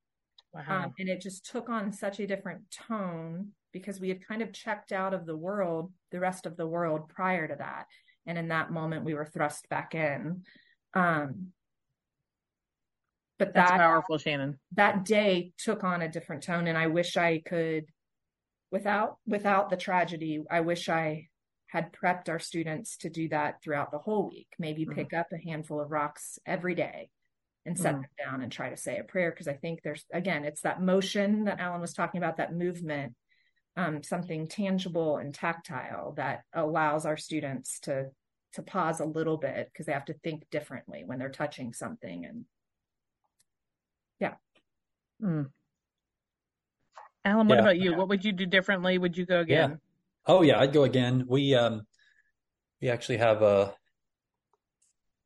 [0.54, 0.86] Wow.
[0.86, 4.54] Um, and it just took on such a different tone because we had kind of
[4.54, 7.88] checked out of the world, the rest of the world prior to that.
[8.28, 10.44] And in that moment, we were thrust back in.
[10.94, 11.48] Um,
[13.40, 14.60] but That's that powerful, Shannon.
[14.74, 17.86] that day took on a different tone, and I wish I could,
[18.72, 21.30] without without the tragedy, I wish I
[21.68, 24.48] had prepped our students to do that throughout the whole week.
[24.60, 24.94] Maybe Mhm.
[24.94, 27.10] pick up a handful of rocks every day
[27.66, 28.02] and set Mhm.
[28.02, 30.82] them down and try to say a prayer because I think there's again it's that
[30.82, 33.16] motion that Alan was talking about that movement
[33.76, 38.12] um, something tangible and tactile that allows our students to
[38.54, 42.26] to pause a little bit because they have to think differently when they're touching something
[42.26, 42.46] and
[45.22, 45.54] Mm.
[47.24, 47.62] Alan, what Yeah.
[47.62, 47.96] about you?
[47.96, 48.98] What would you do differently?
[48.98, 49.72] Would you go again?
[49.72, 49.78] Yeah.
[50.26, 51.26] Oh yeah, I'd go again.
[51.28, 51.88] We um
[52.82, 53.74] we actually have a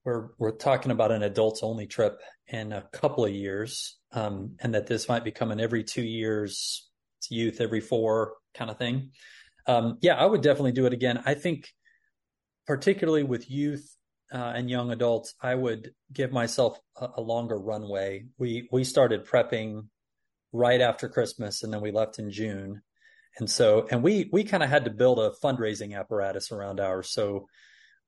[0.08, 3.98] we're we're talking about an adults only trip in a couple of years.
[4.14, 6.90] Um and that this might become an every two years,
[7.30, 9.12] youth every four kind of thing.
[9.68, 11.22] Um yeah, I would definitely do it again.
[11.26, 11.68] I think
[12.66, 13.94] particularly with youth
[14.34, 18.28] uh, and young adults, I would give myself a, a longer runway.
[18.38, 19.88] We we started prepping
[20.54, 22.82] right after Christmas and then we left in June.
[23.40, 27.12] And so, and we, we kind of had to build a fundraising apparatus around ours.
[27.12, 27.48] So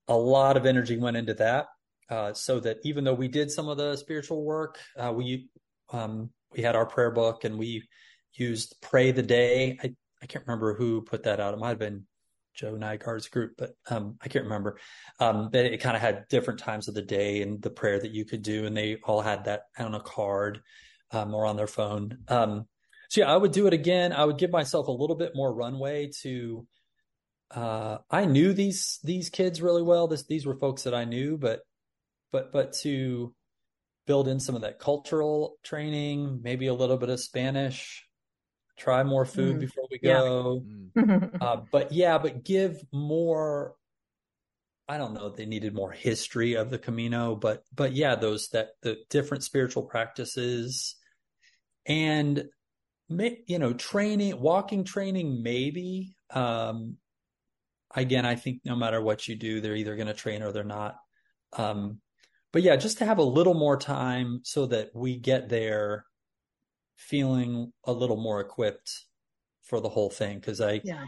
[0.08, 1.68] a lot of energy went into that.
[2.10, 5.48] Uh, so that even though we did some of the spiritual work, uh, we,
[5.92, 7.88] um, we had our prayer book and we
[8.34, 9.78] used pray the day.
[9.84, 11.54] I, I can't remember who put that out.
[11.54, 12.06] It might have been
[12.56, 14.80] Joe Nygaard's group, but, um, I can't remember.
[15.20, 18.12] Um, but it kind of had different times of the day and the prayer that
[18.12, 18.66] you could do.
[18.66, 20.62] And they all had that on a card,
[21.12, 22.18] um, or on their phone.
[22.28, 22.66] Um,
[23.10, 24.14] so yeah, I would do it again.
[24.14, 26.68] I would give myself a little bit more runway to.
[27.52, 30.08] Uh, I knew these these kids really well.
[30.08, 31.62] This these were folks that I knew, but
[32.32, 33.34] but but to
[34.06, 38.08] build in some of that cultural training, maybe a little bit of Spanish,
[38.78, 39.60] try more food Mm.
[39.60, 40.14] before we Yeah.
[40.14, 40.66] go.
[41.42, 43.76] Uh, but yeah, but give more.
[44.88, 45.30] I don't know.
[45.30, 49.84] They needed more history of the Camino, but but yeah, those that the different spiritual
[49.84, 50.96] practices,
[51.86, 52.46] and
[53.10, 56.16] you know, training, walking training, maybe.
[56.32, 56.98] Um,
[57.96, 60.64] again, I think no matter what you do, they're either going to train or they're
[60.64, 60.98] not.
[61.54, 62.02] Um,
[62.52, 66.06] but yeah, just to have a little more time so that we get there
[66.96, 69.06] feeling a little more equipped
[69.64, 70.42] for the whole thing.
[70.42, 71.06] Cause I, Yeah.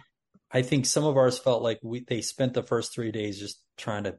[0.51, 3.63] I think some of ours felt like we, they spent the first three days just
[3.77, 4.17] trying to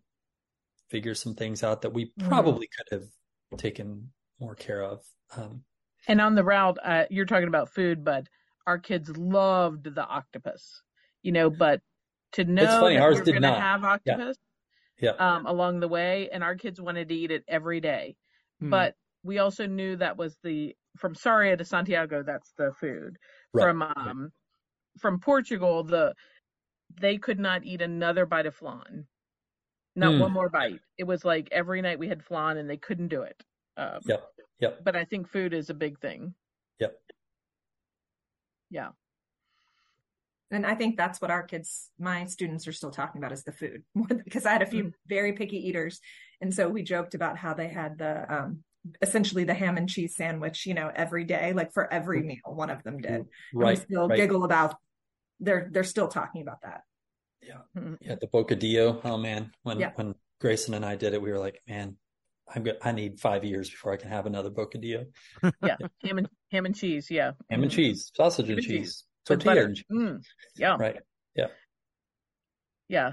[0.88, 2.28] figure some things out that we Mhm.
[2.28, 5.04] probably could have taken more care of.
[5.36, 5.64] Um,
[6.08, 8.26] And on the route, uh, you're talking about food, but
[8.66, 10.82] our kids loved the octopus,
[11.22, 11.80] you know, but
[12.32, 14.51] to know that ours we're going to have octopus yeah.
[15.18, 18.16] Um, along the way, and our kids wanted to eat it every day.
[18.60, 18.70] Hmm.
[18.70, 22.22] But we also knew that was the from Sarria to Santiago.
[22.22, 23.16] That's the food
[23.52, 23.96] Right, from right.
[23.96, 24.30] um
[25.00, 25.84] from Portugal.
[25.84, 26.14] The
[27.00, 29.06] they could not eat another bite of flan,
[29.96, 30.20] not Hmm.
[30.20, 30.80] one more bite.
[30.98, 33.42] It was like every night we had flan, and they couldn't do it.
[33.76, 34.34] Um, Yep.
[34.60, 34.84] Yep.
[34.84, 36.34] But I think food is a big thing.
[36.78, 36.98] Yep.
[38.70, 38.92] Yeah.
[40.52, 43.52] And I think that's what our kids, my students are still talking about is the
[43.52, 43.82] food
[44.24, 45.98] because I had a few very picky eaters.
[46.40, 48.62] And so we joked about how they had the, um,
[49.00, 52.68] essentially the ham and cheese sandwich, you know, every day, like for every meal, one
[52.70, 53.10] of them did.
[53.12, 53.78] And we Right.
[53.78, 54.16] still right.
[54.16, 54.76] giggle about,
[55.40, 56.82] they're, they're still talking about that.
[57.76, 57.96] Mhm.
[58.00, 59.00] Yeah, the bocadillo.
[59.04, 59.90] Oh man, when Yeah.
[59.96, 61.96] when Grayson and I did it, we were like, man,
[62.54, 62.78] I'm good.
[62.82, 65.06] I need five years before I can have another bocadillo.
[65.62, 65.76] Yeah.
[66.04, 67.10] ham and ham and cheese.
[67.10, 67.32] Yeah.
[67.50, 67.74] Ham and Mhm.
[67.74, 68.66] cheese, sausage and cheese.
[68.66, 69.68] cheese, With tortilla.
[69.90, 70.22] Mm.
[70.56, 70.76] Yeah.
[70.78, 71.00] Right.
[71.34, 71.46] Yeah.
[72.88, 73.12] Yeah.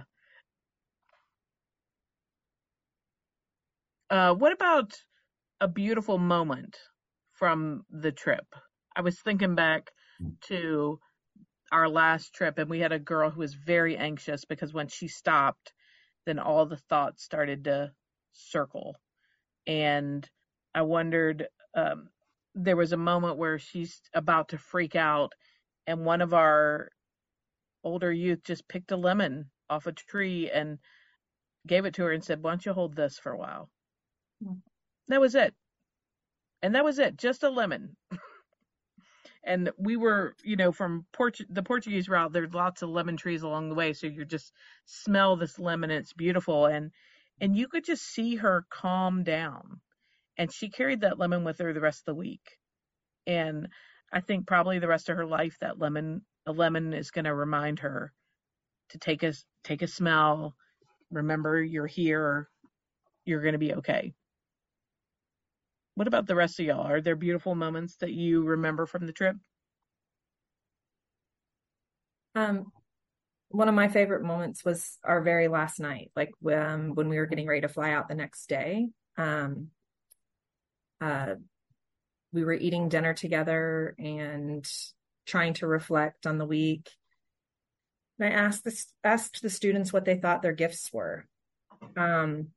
[4.09, 4.93] Uh, what about
[5.61, 6.77] a beautiful moment
[7.33, 8.45] from the trip?
[8.95, 9.91] I was thinking back
[10.47, 10.99] to
[11.71, 15.07] our last trip, and we had a girl who was very anxious because when she
[15.07, 15.73] stopped,
[16.25, 17.91] then all the thoughts started to
[18.31, 18.95] circle.
[19.67, 20.27] And
[20.73, 22.09] I wondered, um,
[22.55, 25.33] there was a moment where she's about to freak out,
[25.87, 26.89] and one of our
[27.83, 30.79] older youth just picked a lemon off a tree and
[31.67, 33.69] gave it to her and said, Why don't you hold this for a while?
[34.43, 34.59] Mm.
[35.07, 35.53] That was it.
[36.61, 37.95] And that was it, just a lemon.
[39.43, 43.43] and we were, you know, from Port- the Portuguese route, there's lots of lemon trees
[43.43, 43.93] along the way.
[43.93, 44.51] So you just
[44.85, 46.65] smell this lemon it's beautiful.
[46.65, 46.91] And,
[47.39, 49.79] and you could just see her calm down.
[50.37, 52.57] And she carried that lemon with her the rest of the week.
[53.25, 53.69] And
[54.11, 57.33] I think probably the rest of her life, that lemon, a lemon is going to
[57.33, 58.11] remind her
[58.89, 60.55] to take a, take a smell.
[61.11, 62.49] Remember you're here.
[63.25, 64.13] You're going to be okay.
[65.95, 66.87] What about the rest of y'all?
[66.87, 69.35] Are there beautiful moments that you remember from the trip?
[72.35, 72.71] Um,
[73.49, 77.25] one of my favorite moments was our very last night, like um, when we were
[77.25, 78.87] getting ready to fly out the next day.
[79.17, 79.69] Um,
[81.01, 81.35] uh,
[82.31, 84.67] we were eating dinner together and
[85.25, 86.89] trying to reflect on the week.
[88.19, 91.25] And I asked the asked the students what they thought their gifts were,
[91.95, 92.47] um,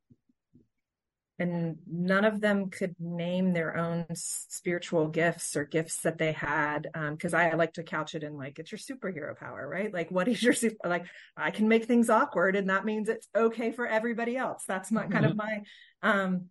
[1.39, 6.87] and none of them could name their own spiritual gifts or gifts that they had
[7.11, 9.93] because um, I like to couch it in like it's your superhero power right?
[9.93, 11.05] Like what is your super like
[11.35, 14.63] i can make things awkward and that means it's okay for everybody else.
[14.67, 15.61] That's my kind of my
[16.01, 16.49] um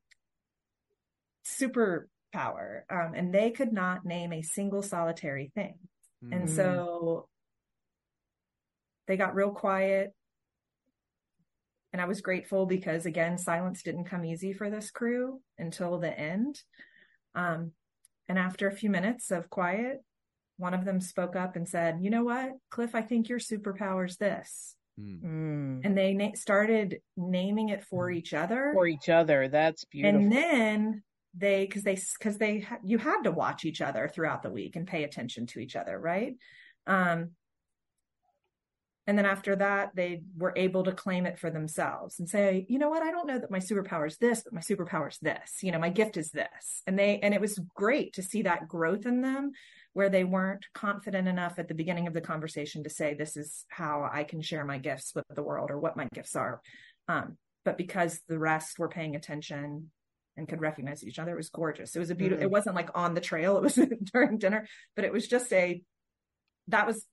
[2.32, 5.74] superpower um and they could not name a single solitary thing
[6.24, 6.34] mm.
[6.34, 7.28] and so
[9.06, 10.12] they got real quiet
[11.92, 16.18] and I was grateful because again, silence didn't come easy for this crew until the
[16.18, 16.60] end.
[17.34, 17.72] Um,
[18.28, 20.02] and after a few minutes of quiet,
[20.56, 22.94] one of them spoke up and said, "You know what, Cliff?
[22.94, 25.80] I think your superpower's this." Mm.
[25.84, 28.70] And they na- started naming it for each other.
[28.74, 30.20] For each other, that's beautiful.
[30.20, 31.02] And then
[31.36, 34.86] they, because they, because they, you had to watch each other throughout the week and
[34.86, 36.36] pay attention to each other, right?
[36.86, 37.30] Um,
[39.06, 42.78] and then after that, they were able to claim it for themselves and say, you
[42.78, 43.02] know what?
[43.02, 45.58] I don't know that my superpower is this, but my superpower is this.
[45.62, 46.82] You know, my gift is this.
[46.86, 49.52] And they, and it was great to see that growth in them
[49.94, 53.64] where they weren't confident enough at the beginning of the conversation to say, this is
[53.68, 56.62] how I can share my gifts with the world or what my gifts are.
[57.08, 59.90] Um, but because the rest were paying attention
[60.36, 61.94] and could recognize each other, it was gorgeous.
[61.94, 62.46] It was a beautiful, mm-hmm.
[62.46, 63.56] it wasn't like on the trail.
[63.56, 63.74] It was
[64.12, 64.66] during dinner,
[64.96, 65.82] but it was just a,
[66.68, 67.06] that was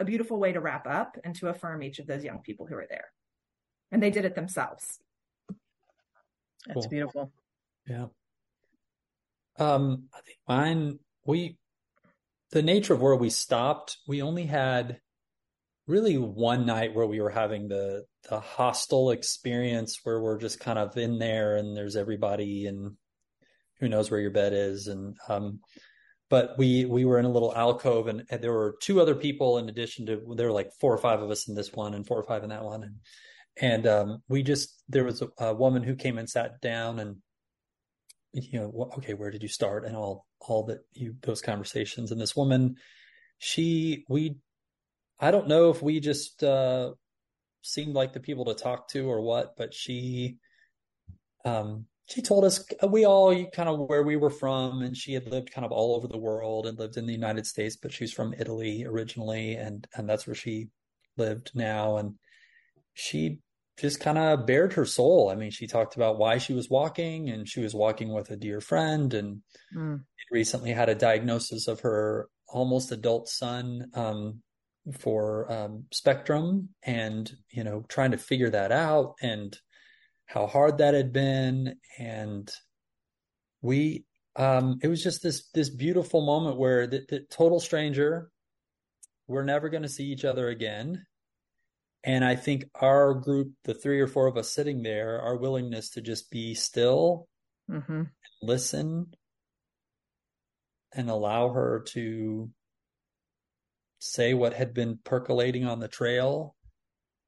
[0.00, 2.74] a beautiful way to wrap up and to affirm each of those young people who
[2.74, 3.06] were there.
[3.92, 4.98] And they did it themselves.
[6.66, 6.88] That's cool.
[6.88, 7.32] beautiful.
[7.88, 8.06] Yeah.
[9.58, 11.58] Um, I think mine, we,
[12.50, 15.00] the nature of where we stopped, we only had
[15.86, 20.78] really one night where we were having the, the hostel experience where we're just kind
[20.78, 22.96] of in there and there's everybody and
[23.80, 24.86] who knows where your bed is.
[24.86, 25.60] And, um,
[26.30, 29.58] but we we were in a little alcove and, and, there were two other people
[29.58, 32.06] in addition to there were like four or five of us in this one and
[32.06, 32.82] four or five in that one.
[32.82, 32.96] And
[33.60, 37.16] and um, we just there was a, a, woman who came and sat down and
[38.32, 39.84] you know okay where did you start?
[39.84, 42.10] And all all that you those conversations.
[42.10, 42.76] And this woman
[43.38, 44.36] she we
[45.20, 46.92] i don't know if we just uh
[47.62, 50.36] seemed like the people to talk to or what but she
[51.44, 55.14] um she told us uh, we all kind of where we were from and she
[55.14, 57.92] had lived kind of all over the world and lived in the united states but
[57.92, 60.68] she's from italy originally and and that's where she
[61.16, 62.14] lived now and
[62.92, 63.38] she
[63.78, 67.30] just kind of bared her soul i mean she talked about why she was walking
[67.30, 69.40] and she was walking with a dear friend and
[69.74, 70.00] mm.
[70.30, 74.40] recently had a diagnosis of her almost adult son um,
[74.92, 79.56] for um, spectrum and you know trying to figure that out and
[80.26, 82.50] how hard that had been and
[83.62, 84.04] we
[84.36, 88.30] um it was just this this beautiful moment where the, the total stranger
[89.26, 91.04] we're never going to see each other again
[92.02, 95.90] and i think our group the three or four of us sitting there our willingness
[95.90, 97.26] to just be still
[97.70, 98.02] mm-hmm.
[98.42, 99.06] listen
[100.94, 102.50] and allow her to
[104.04, 106.54] say what had been percolating on the trail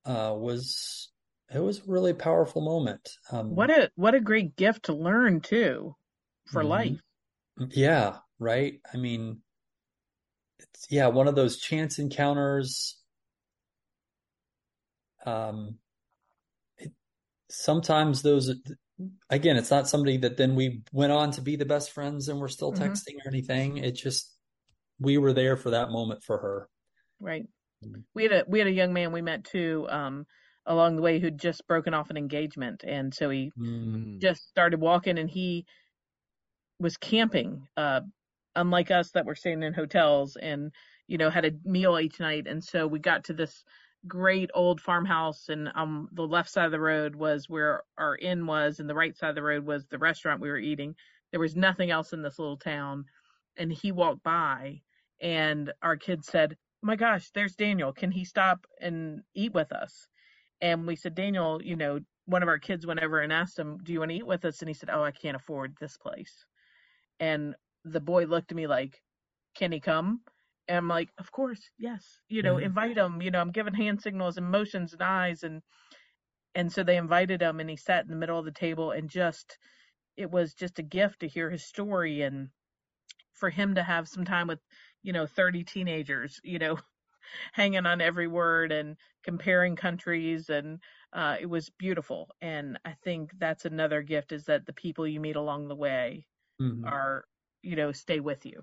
[0.04, 1.10] uh, was
[1.52, 3.08] it was a really powerful moment.
[3.32, 5.96] Um, what a what a great gift to learn too
[6.46, 6.70] for mm-hmm.
[6.70, 7.00] life.
[7.70, 8.80] Yeah, right.
[8.92, 9.40] I mean,
[10.58, 12.98] it's yeah, one of those chance encounters.
[15.24, 15.78] um,
[16.78, 16.92] it,
[17.50, 18.54] sometimes those,
[19.28, 22.38] again, it's not somebody that then we went on to be the best friends and
[22.38, 22.78] we're still Mhm.
[22.78, 23.78] texting or anything.
[23.78, 24.35] It just,
[24.98, 26.70] we were there for that moment for her.
[27.20, 27.46] Right.
[27.82, 28.06] Mhm.
[28.14, 30.26] We had a we had a young man we met too um,
[30.66, 34.22] along the way who'd just broken off an engagement, and so he Mm.
[34.22, 35.66] just started walking, and he
[36.78, 38.02] was camping, uh,
[38.54, 40.72] unlike us that were staying in hotels, and
[41.06, 43.64] you know had a meal each night, and so we got to this
[44.06, 48.46] great old farmhouse, and on the left side of the road was where our inn
[48.46, 50.94] was, and the right side of the road was the restaurant we were eating.
[51.30, 53.06] There was nothing else in this little town,
[53.58, 54.82] and he walked by,
[55.20, 57.92] and our kids said my gosh, there's Daniel.
[57.92, 60.06] Can he stop and eat with us?
[60.60, 63.78] And we said, Daniel, you know, one of our kids went over and asked him,
[63.82, 64.60] Do you want to eat with us?
[64.60, 66.46] And he said, Oh, I can't afford this place.
[67.20, 69.02] And the boy looked at me like,
[69.56, 70.22] Can he come?
[70.68, 72.20] And I'm like, Of course, yes.
[72.28, 72.64] You know, Mhm.
[72.64, 73.22] invite him.
[73.22, 75.62] You know, I'm giving hand signals and motions and eyes and
[76.54, 79.10] and so they invited him and he sat in the middle of the table and
[79.10, 79.58] just
[80.16, 82.48] it was just a gift to hear his story and
[83.36, 84.60] for him to have some time with
[85.02, 86.78] you know 30 teenagers you know
[87.52, 90.80] hanging on every word and comparing countries and
[91.12, 95.20] uh, it was beautiful and i think that's another gift is that the people you
[95.20, 96.26] meet along the way
[96.60, 96.92] Mhm.
[96.92, 97.24] are
[97.62, 98.62] you know stay with you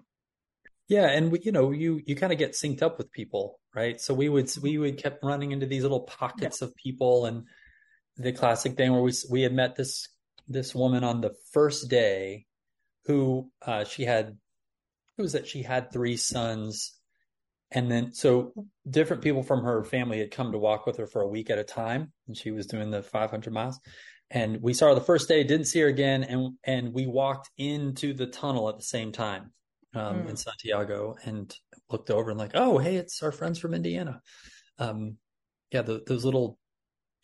[0.88, 3.99] Yeah, and we, you know, you you kind of get synced up with people, right?
[3.99, 7.47] So we would we would kept running into these little pockets of people, and
[8.17, 10.09] the classic thing where we we had met this
[10.47, 12.47] this woman on the first day,
[13.05, 14.39] who uh, she had,
[15.18, 16.93] it was that she had three sons,
[17.72, 18.53] and then so
[18.89, 21.59] different people from her family had come to walk with her for a week at
[21.59, 23.80] a time, and she was doing the 500 miles.
[24.32, 27.49] And we saw her the first day, didn't see her again, and and we walked
[27.57, 29.51] into the tunnel at the same time
[29.93, 30.30] um, Mm.
[30.30, 31.55] in Santiago and
[31.89, 34.22] looked over and like, oh, hey, it's our friends from Indiana.
[34.80, 35.18] Um,
[35.72, 36.57] yeah, the, those little,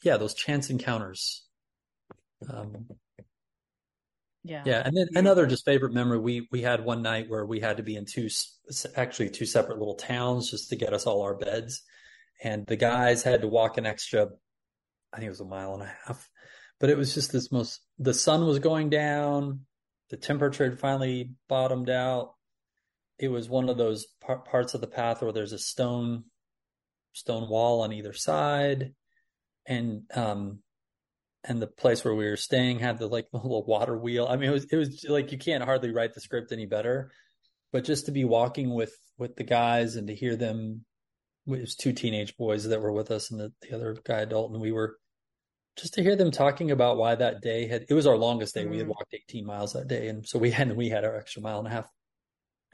[0.04, 1.48] yeah, those chance encounters.
[2.48, 2.88] Um,
[4.44, 7.60] yeah yeah, and then another just favorite memory we we had one night where we
[7.60, 8.30] had to be in two,
[8.96, 11.84] actually two separate little towns just to get us all our beds,
[12.44, 14.28] and the guys had to walk an extra,
[15.14, 16.30] I think it was a mile and a half,
[16.80, 17.82] but it was just this most.
[17.98, 19.62] The sun was going down,
[20.10, 22.34] the temperature had finally bottomed out.
[23.18, 26.24] It was one of those par- parts of the path where there's a stone
[27.14, 28.94] stone wall on either side,
[29.66, 30.60] and um,
[31.44, 34.28] and the place where we were staying had the like little water wheel.
[34.30, 37.12] I mean, it was it was like you can't hardly write the script any better.
[37.72, 40.86] But just to be walking with with the guys and to hear them,
[41.48, 44.52] it was two teenage boys that were with us and the, the other guy adult,
[44.52, 44.98] and we were
[45.78, 48.66] just to hear them talking about why that day had it was our longest day.
[48.66, 48.90] We had Mhm.
[48.90, 51.68] walked 18 miles that day, and so we had we had our extra mile and
[51.68, 51.88] a half,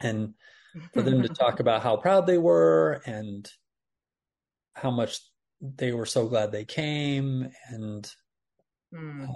[0.00, 0.34] and
[0.92, 3.48] for them to talk about how proud they were and
[4.74, 5.18] how much
[5.60, 8.10] they were so glad they came and
[8.94, 9.28] Mm.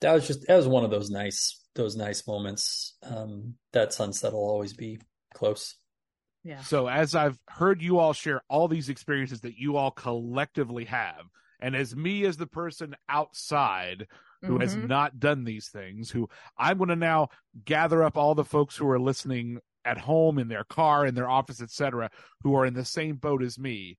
[0.00, 4.32] that was just that was one of those nice those nice moments um that sunset
[4.32, 4.98] will always be
[5.34, 5.76] close
[6.42, 10.86] yeah So, as I've heard you all share all these experiences that you all collectively
[10.86, 11.26] have,
[11.60, 14.06] and as me as the person outside
[14.42, 14.88] who has Mhm.
[14.88, 17.28] not done these things, who I'm going to now
[17.66, 21.28] gather up all the folks who are listening at home, in their car, in their
[21.28, 22.10] office, etc.,
[22.42, 23.98] who are in the same boat as me.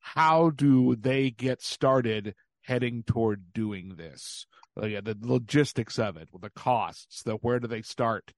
[0.00, 2.34] How do they get started
[2.68, 4.46] heading toward doing this?
[4.80, 8.32] Yeah, the logistics of it, the costs, the where do they start,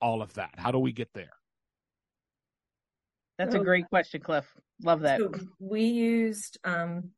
[0.00, 0.54] all of that.
[0.56, 1.34] How do we get there?
[3.38, 4.52] that's a great question cliff
[4.82, 7.10] love that So we used, um,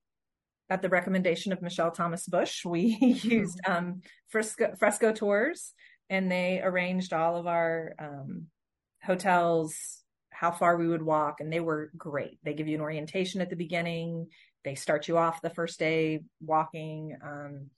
[0.68, 5.72] at the recommendation of Michelle Thomas Bush, we used um, Fresco, Fresco Tours,
[6.08, 8.46] and they arranged all of our um,
[9.02, 9.74] hotels,
[10.30, 12.38] how far we would walk, and they were great.
[12.44, 14.28] They give you an orientation at the beginning.
[14.64, 17.70] They start you off the first day walking, um,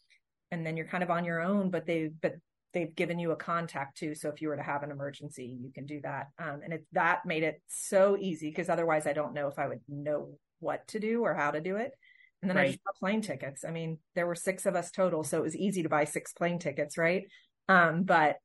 [0.51, 1.71] and then you're kind of on your own.
[1.71, 2.35] But they, but
[2.73, 4.15] they've given you a contact too.
[4.15, 6.29] So if you were to have an emergency, you can do that.
[6.39, 9.69] Um, and it, that made it so easy because otherwise I don't know if I
[9.69, 11.93] would know what to do or how to do it.
[12.41, 12.67] And then I Right.
[12.67, 13.65] just bought plane tickets.
[13.65, 16.33] I mean, there were six of us total, so it was easy to buy six
[16.33, 17.25] plane tickets, right?
[17.69, 18.37] Um, but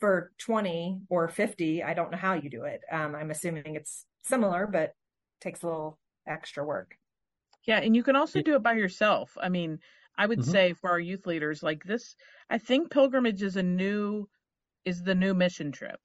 [0.00, 2.80] for 20 or 50, I don't know how you do it.
[2.90, 4.92] Um, I'm assuming it's similar, but
[5.40, 6.96] takes a little extra work.
[7.66, 9.36] Yeah, and you can also do it by yourself.
[9.40, 9.80] I mean,
[10.16, 10.44] I would Mhm.
[10.44, 12.16] say for our youth leaders, like this,
[12.48, 14.28] I think pilgrimage is a new
[14.84, 16.00] is the new mission trip.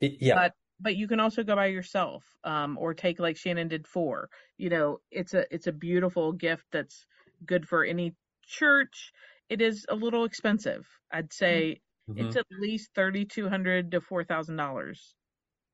[0.00, 3.68] It- yeah But but you can also go by yourself, um, or take like Shannon
[3.68, 4.30] did four.
[4.56, 7.06] You know, it's a it's a beautiful gift that's
[7.44, 9.12] good for any church.
[9.48, 10.88] It is a little expensive.
[11.10, 12.16] I'd say Mhm.
[12.16, 15.16] it's at least thirty two hundred to four thousand dollars.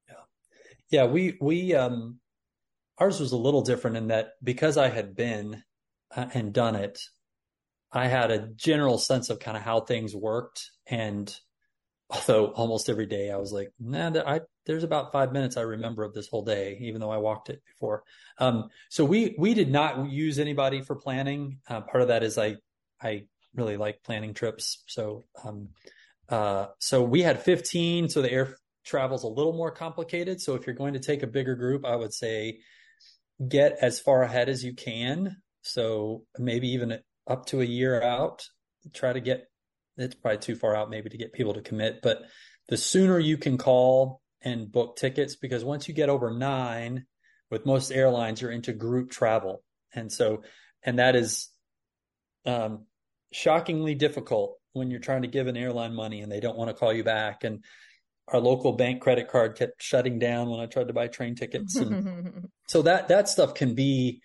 [0.09, 0.25] Yeah,
[0.91, 2.21] yeah we we um
[2.99, 5.63] ours was a little different in that because I had been
[6.15, 7.01] uh, and done it,
[7.93, 10.71] I had a general sense of kind of how things worked.
[10.87, 11.35] And
[12.11, 16.05] although almost every day I was like, nah, I, there's about five minutes I remember
[16.05, 18.03] of this whole day, even though I walked it before.
[18.39, 21.59] Um, so we, we did not use anybody for planning.
[21.69, 22.57] Uh, part of that is I,
[23.01, 23.25] I
[23.55, 24.83] really like planning trips.
[24.87, 25.69] So, um,
[26.29, 28.09] uh, so we had 15.
[28.09, 30.41] So the air travel's a little more complicated.
[30.41, 32.61] So if you're going to take a bigger group, I would say
[33.47, 35.37] get as far ahead as you can.
[35.63, 38.47] So maybe even up to a year out,
[38.95, 39.49] try to get,
[39.97, 42.23] it's probably too far out maybe to get people to commit, but
[42.69, 47.05] the sooner you can call and book tickets, because once you get over nine
[47.51, 49.63] with most airlines, you're into group travel.
[49.93, 50.43] And so,
[50.83, 51.49] and that is,
[52.45, 52.87] um,
[53.33, 56.75] shockingly difficult when you're trying to give an airline money and they don't want to
[56.75, 57.45] call you back.
[57.45, 57.65] And
[58.29, 61.77] our local bank credit card kept shutting down when I tried to buy train tickets.
[61.77, 64.21] And so that, that stuff can be,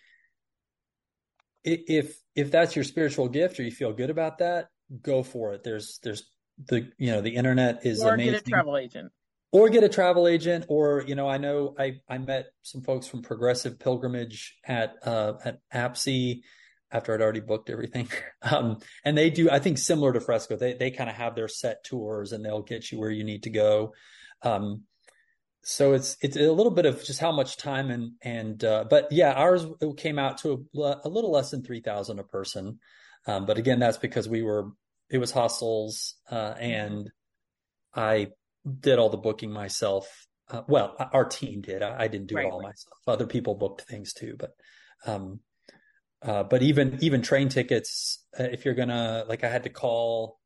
[1.64, 4.70] if, if that's your spiritual gift or you feel good about that,
[5.02, 5.64] go for it.
[5.64, 6.24] There's, there's
[6.68, 8.34] the, you know, the internet is or amazing.
[8.34, 9.12] get a travel agent
[9.52, 13.08] or get a travel agent or you know i know i i met some folks
[13.08, 16.41] from progressive pilgrimage at uh at APCE
[16.92, 18.08] after i'd already booked everything
[18.42, 21.48] um and they do i think similar to fresco they they kind of have their
[21.48, 23.94] set tours and they'll get you where you need to go
[24.44, 24.82] um
[25.64, 29.12] so it's it's a little bit of just how much time and and uh but
[29.12, 29.66] yeah ours
[29.98, 32.80] came out to a, a little less than 3000 a person
[33.28, 34.72] um but again that's because we were
[35.10, 37.12] it was hostels uh and
[37.94, 38.28] i
[38.80, 40.28] did all the booking myself.
[40.50, 41.82] Uh, well, our team did.
[41.82, 42.98] I, I didn't do Right, it all myself.
[43.08, 44.52] Other people booked things too, but
[45.06, 45.39] um,
[46.22, 50.39] uh, but even even train tickets, uh, if you're gonna like, I had to call,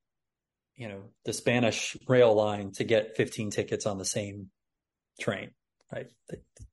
[0.76, 4.50] you know, the Spanish rail line to get 15 tickets on the same
[5.20, 5.52] train,
[5.92, 6.08] right?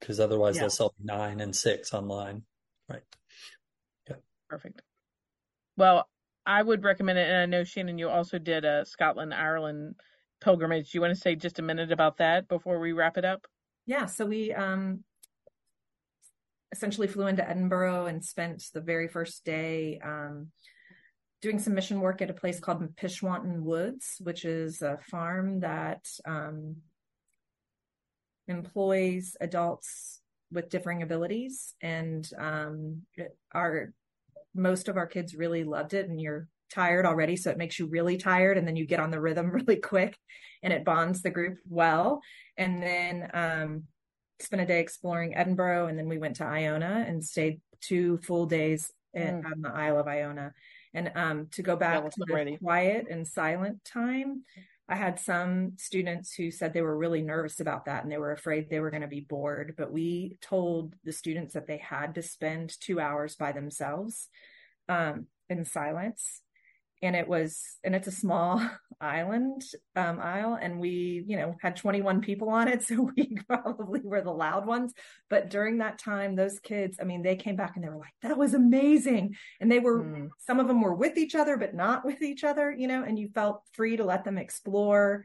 [0.00, 0.62] Because otherwise Yeah.
[0.62, 2.42] they'll sell nine and six online,
[2.88, 3.02] right?
[4.08, 4.16] Yeah.
[4.48, 4.82] Perfect.
[5.76, 6.08] Well,
[6.44, 9.94] I would recommend it, and I know Shannon, you also did a Scotland Ireland
[10.40, 10.90] pilgrimage.
[10.90, 13.46] Do you want to say just a minute about that before we wrap it up?
[13.86, 15.04] Yeah, so we um
[16.72, 20.48] essentially flew into Edinburgh and spent the very first day um
[21.42, 26.04] doing some mission work at a place called Pishwanton Woods, which is a farm that
[26.26, 26.76] um
[28.48, 30.20] employs adults
[30.50, 31.74] with differing abilities.
[31.82, 33.02] And um
[33.52, 33.92] our
[34.54, 37.86] most of our kids really loved it and you're tired already so it makes you
[37.86, 40.16] really tired and then you get on the rhythm really quick
[40.62, 42.20] and it bonds the group well.
[42.56, 43.84] And then um
[44.42, 48.46] spent a day exploring Edinburgh and then we went to Iona and stayed two full
[48.46, 49.52] days in, Mm.
[49.52, 50.52] on the Isle of Iona
[50.94, 52.56] and um to go back to the ready.
[52.58, 54.44] quiet and silent time
[54.88, 58.32] I had some students who said they were really nervous about that and they were
[58.32, 62.14] afraid they were going to be bored but we told the students that they had
[62.16, 64.28] to spend 2 hours by themselves
[64.88, 66.41] um in silence
[67.02, 68.62] and it was and it's a small
[69.00, 69.62] island
[69.96, 74.22] um isle and we you know had 21 people on it so we probably were
[74.22, 74.92] the loud ones.
[75.28, 78.14] But during that time those kids i mean they came back and they were like
[78.22, 79.34] that was amazing.
[79.60, 80.28] And they were Mm.
[80.38, 83.18] some of them were with each other but not with each other you know and
[83.18, 85.24] you felt free to let them explore.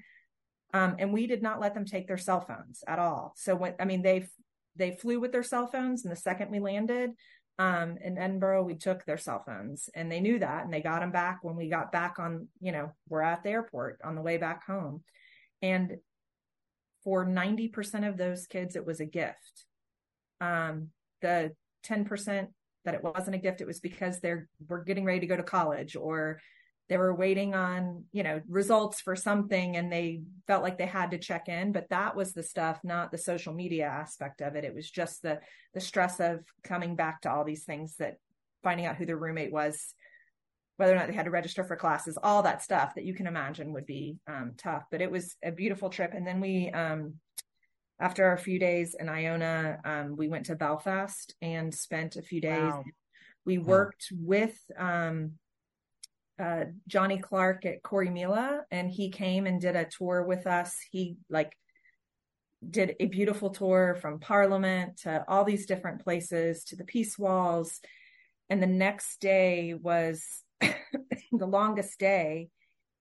[0.74, 3.34] Um and we did not let them take their cell phones at all.
[3.38, 4.28] So when i mean they
[4.76, 7.12] they flew with their cell phones and the second we landed
[7.60, 11.00] um, in Edinburgh, we took their cell phones and they knew that and they got
[11.00, 14.22] them back when we got back on, you know, we're at the airport on the
[14.22, 15.04] way back home.
[15.62, 15.98] And
[17.04, 19.66] for 90% of those kids, it was a gift.
[20.40, 20.90] Um,
[21.22, 21.54] the
[21.86, 22.48] 10%
[22.86, 25.44] that it wasn't a gift, it was because they're, were getting ready to go to
[25.44, 26.40] college or
[26.90, 31.12] they were waiting on, you know, results for something and they felt like they had
[31.12, 31.74] to check in.
[31.74, 34.64] But that was the stuff, not the social media aspect of it.
[34.64, 35.42] It was just the,
[35.74, 38.18] the stress of coming back to all these things that
[38.64, 39.94] finding out who their roommate was,
[40.78, 43.28] whether or not they had to register for classes, all that stuff that you can
[43.28, 44.84] imagine would be um, tough.
[44.90, 46.14] But it was a beautiful trip.
[46.14, 47.16] And then we, um,
[48.00, 52.40] after a few days in Iona, um, we went to Belfast and spent a few
[52.40, 52.62] days.
[52.62, 52.84] Wow.
[53.44, 55.34] We worked with um,
[56.40, 60.78] uh, Johnny Clark at Corrymeela, and he came and did a tour with us.
[60.92, 61.54] He like
[62.68, 67.80] did a beautiful tour from Parliament to all these different places to the Peace Walls.
[68.50, 72.50] And the next day was the longest day,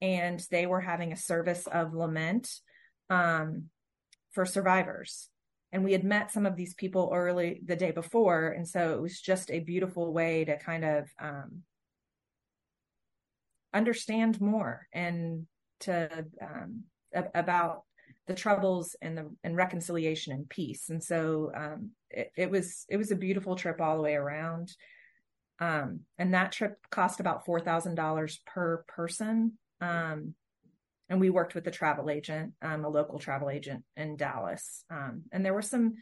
[0.01, 2.51] and they were having a service of lament
[3.11, 3.65] um,
[4.33, 5.29] for survivors.
[5.73, 9.01] And we had met some of these people early the day before, and so it
[9.01, 11.63] was just a beautiful way to kind of um,
[13.77, 15.47] understand more and
[15.81, 16.85] to um,
[17.35, 17.83] about
[18.27, 20.89] the troubles and the and reconciliation and peace.
[20.89, 24.73] And so um, it, it was it was a beautiful trip all the way around.
[25.59, 29.53] Um, and that trip cost about four thousand dollars per person.
[29.81, 30.35] Um,
[31.09, 34.85] and we worked with a travel agent, um, a local travel agent in Dallas.
[34.91, 35.95] Um, and there were some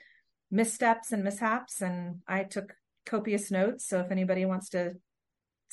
[0.50, 3.86] missteps and mishaps, and I took copious notes.
[3.86, 4.94] So if anybody wants to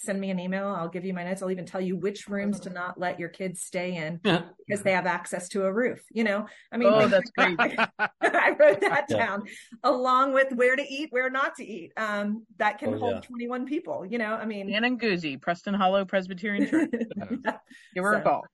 [0.02, 0.68] send me an email.
[0.68, 1.42] I'll give you my notes.
[1.42, 4.20] I'll even tell you which rooms to not let your kids stay in
[4.68, 6.02] because they have access to a roof.
[6.12, 7.58] You know, I mean, oh, that's great.
[7.60, 9.18] I wrote that yeah.
[9.18, 9.44] down
[9.84, 11.92] along with where to eat, where not to eat.
[11.98, 13.22] Um, that can oh, hold yeah.
[13.22, 14.06] 21 people.
[14.06, 16.90] You know, I mean, Ann and Guzzi, Preston Hollow Presbyterian Church.
[17.16, 17.58] yeah.
[17.94, 18.46] Give her so, a call.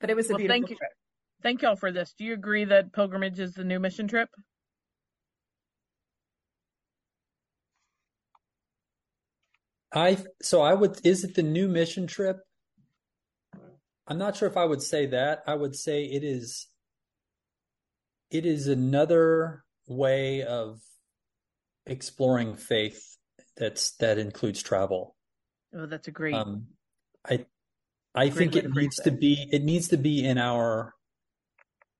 [0.00, 0.76] But it was a well, beautiful thank you.
[0.76, 0.90] trip.
[1.42, 2.14] Thank y'all for this.
[2.16, 4.28] Do you agree that pilgrimage is the new mission trip?
[9.92, 12.38] I so I would is it the new mission trip?
[14.06, 15.42] I'm not sure if I would say that.
[15.46, 16.66] I would say it is
[18.30, 20.80] it is another way of
[21.86, 23.16] exploring faith
[23.56, 25.16] that's that includes travel.
[25.74, 26.34] Oh, that's a great.
[26.34, 26.68] Um,
[27.28, 27.46] I
[28.14, 30.94] I think it needs to be it needs to be in our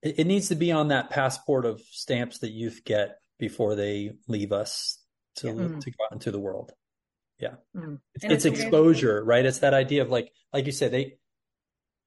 [0.03, 4.13] it, it needs to be on that passport of stamps that youth get before they
[4.27, 4.99] leave us
[5.37, 5.81] to yeah.
[5.81, 6.73] To go out into the world.
[7.39, 7.55] Yeah.
[7.77, 7.99] Mm.
[8.15, 9.45] It's, it's, it's exposure, right?
[9.45, 11.19] It's that idea of like, like you said, they,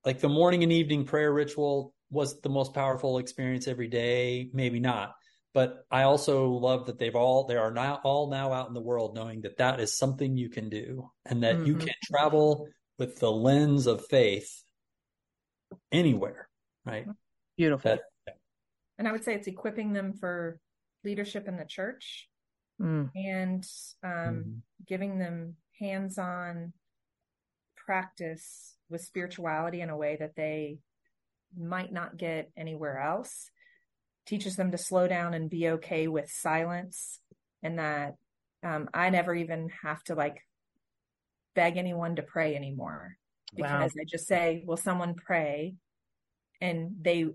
[0.06, 4.50] like the morning and evening prayer ritual was the most powerful experience every day.
[4.54, 5.16] Maybe not.
[5.54, 8.82] But I also love that they've all, they are now all now out in the
[8.82, 11.66] world knowing that that is something you can do and that mm-hmm.
[11.66, 12.68] you can travel
[12.98, 14.64] with the lens of faith
[15.92, 16.48] anywhere,
[16.86, 17.06] right?
[17.58, 17.92] Beautiful.
[17.92, 18.38] That,
[18.98, 20.60] and I would say it's equipping them for
[21.04, 22.30] leadership in the church
[22.82, 23.10] mm.
[23.16, 23.68] and
[24.04, 26.74] um, mm giving them hands on
[27.76, 30.80] practice with spirituality in a way that they
[31.58, 33.50] might not get anywhere else.
[34.26, 37.20] Teaches them to slow down and be okay with silence,
[37.64, 38.16] and that
[38.64, 40.46] um, I never even have to like
[41.56, 43.18] beg anyone to pray anymore
[43.56, 44.02] because wow.
[44.02, 45.76] I just say, "Will someone pray?"
[46.62, 47.26] and they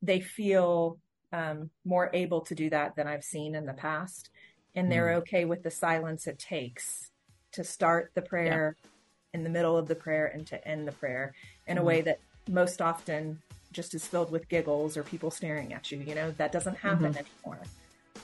[0.00, 0.98] they feel
[1.32, 4.30] um, more able to do that than I've seen in the past
[4.78, 5.16] and they're mm.
[5.16, 7.10] okay with the silence it takes
[7.50, 9.38] to start the prayer yeah.
[9.38, 11.34] in the middle of the prayer and to end the prayer
[11.66, 11.80] in mm.
[11.80, 15.98] a way that most often just is filled with giggles or people staring at you.
[15.98, 17.24] You know, that doesn't happen mm-hmm.
[17.44, 17.60] anymore.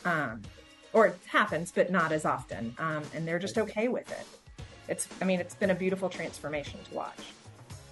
[0.04, 0.42] Um,
[0.92, 2.74] or it happens, but not as often.
[2.78, 4.26] Um, and they're just okay with it.
[4.88, 7.18] It's, I mean, it's been a beautiful transformation to watch.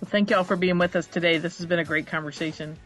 [0.00, 1.38] Well, thank y'all for being with us today.
[1.38, 2.76] This has been a great conversation.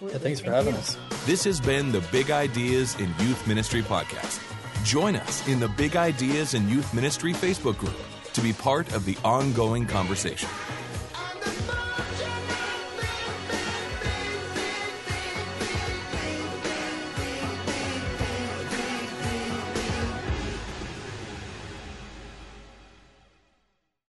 [0.00, 0.96] Yeah, thanks for having us.
[1.24, 4.49] This has been the Big Ideas in Youth Ministry podcast.
[4.84, 7.94] Join us in the Big Ideas in Youth Ministry Facebook group
[8.32, 10.48] to be part of the ongoing conversation.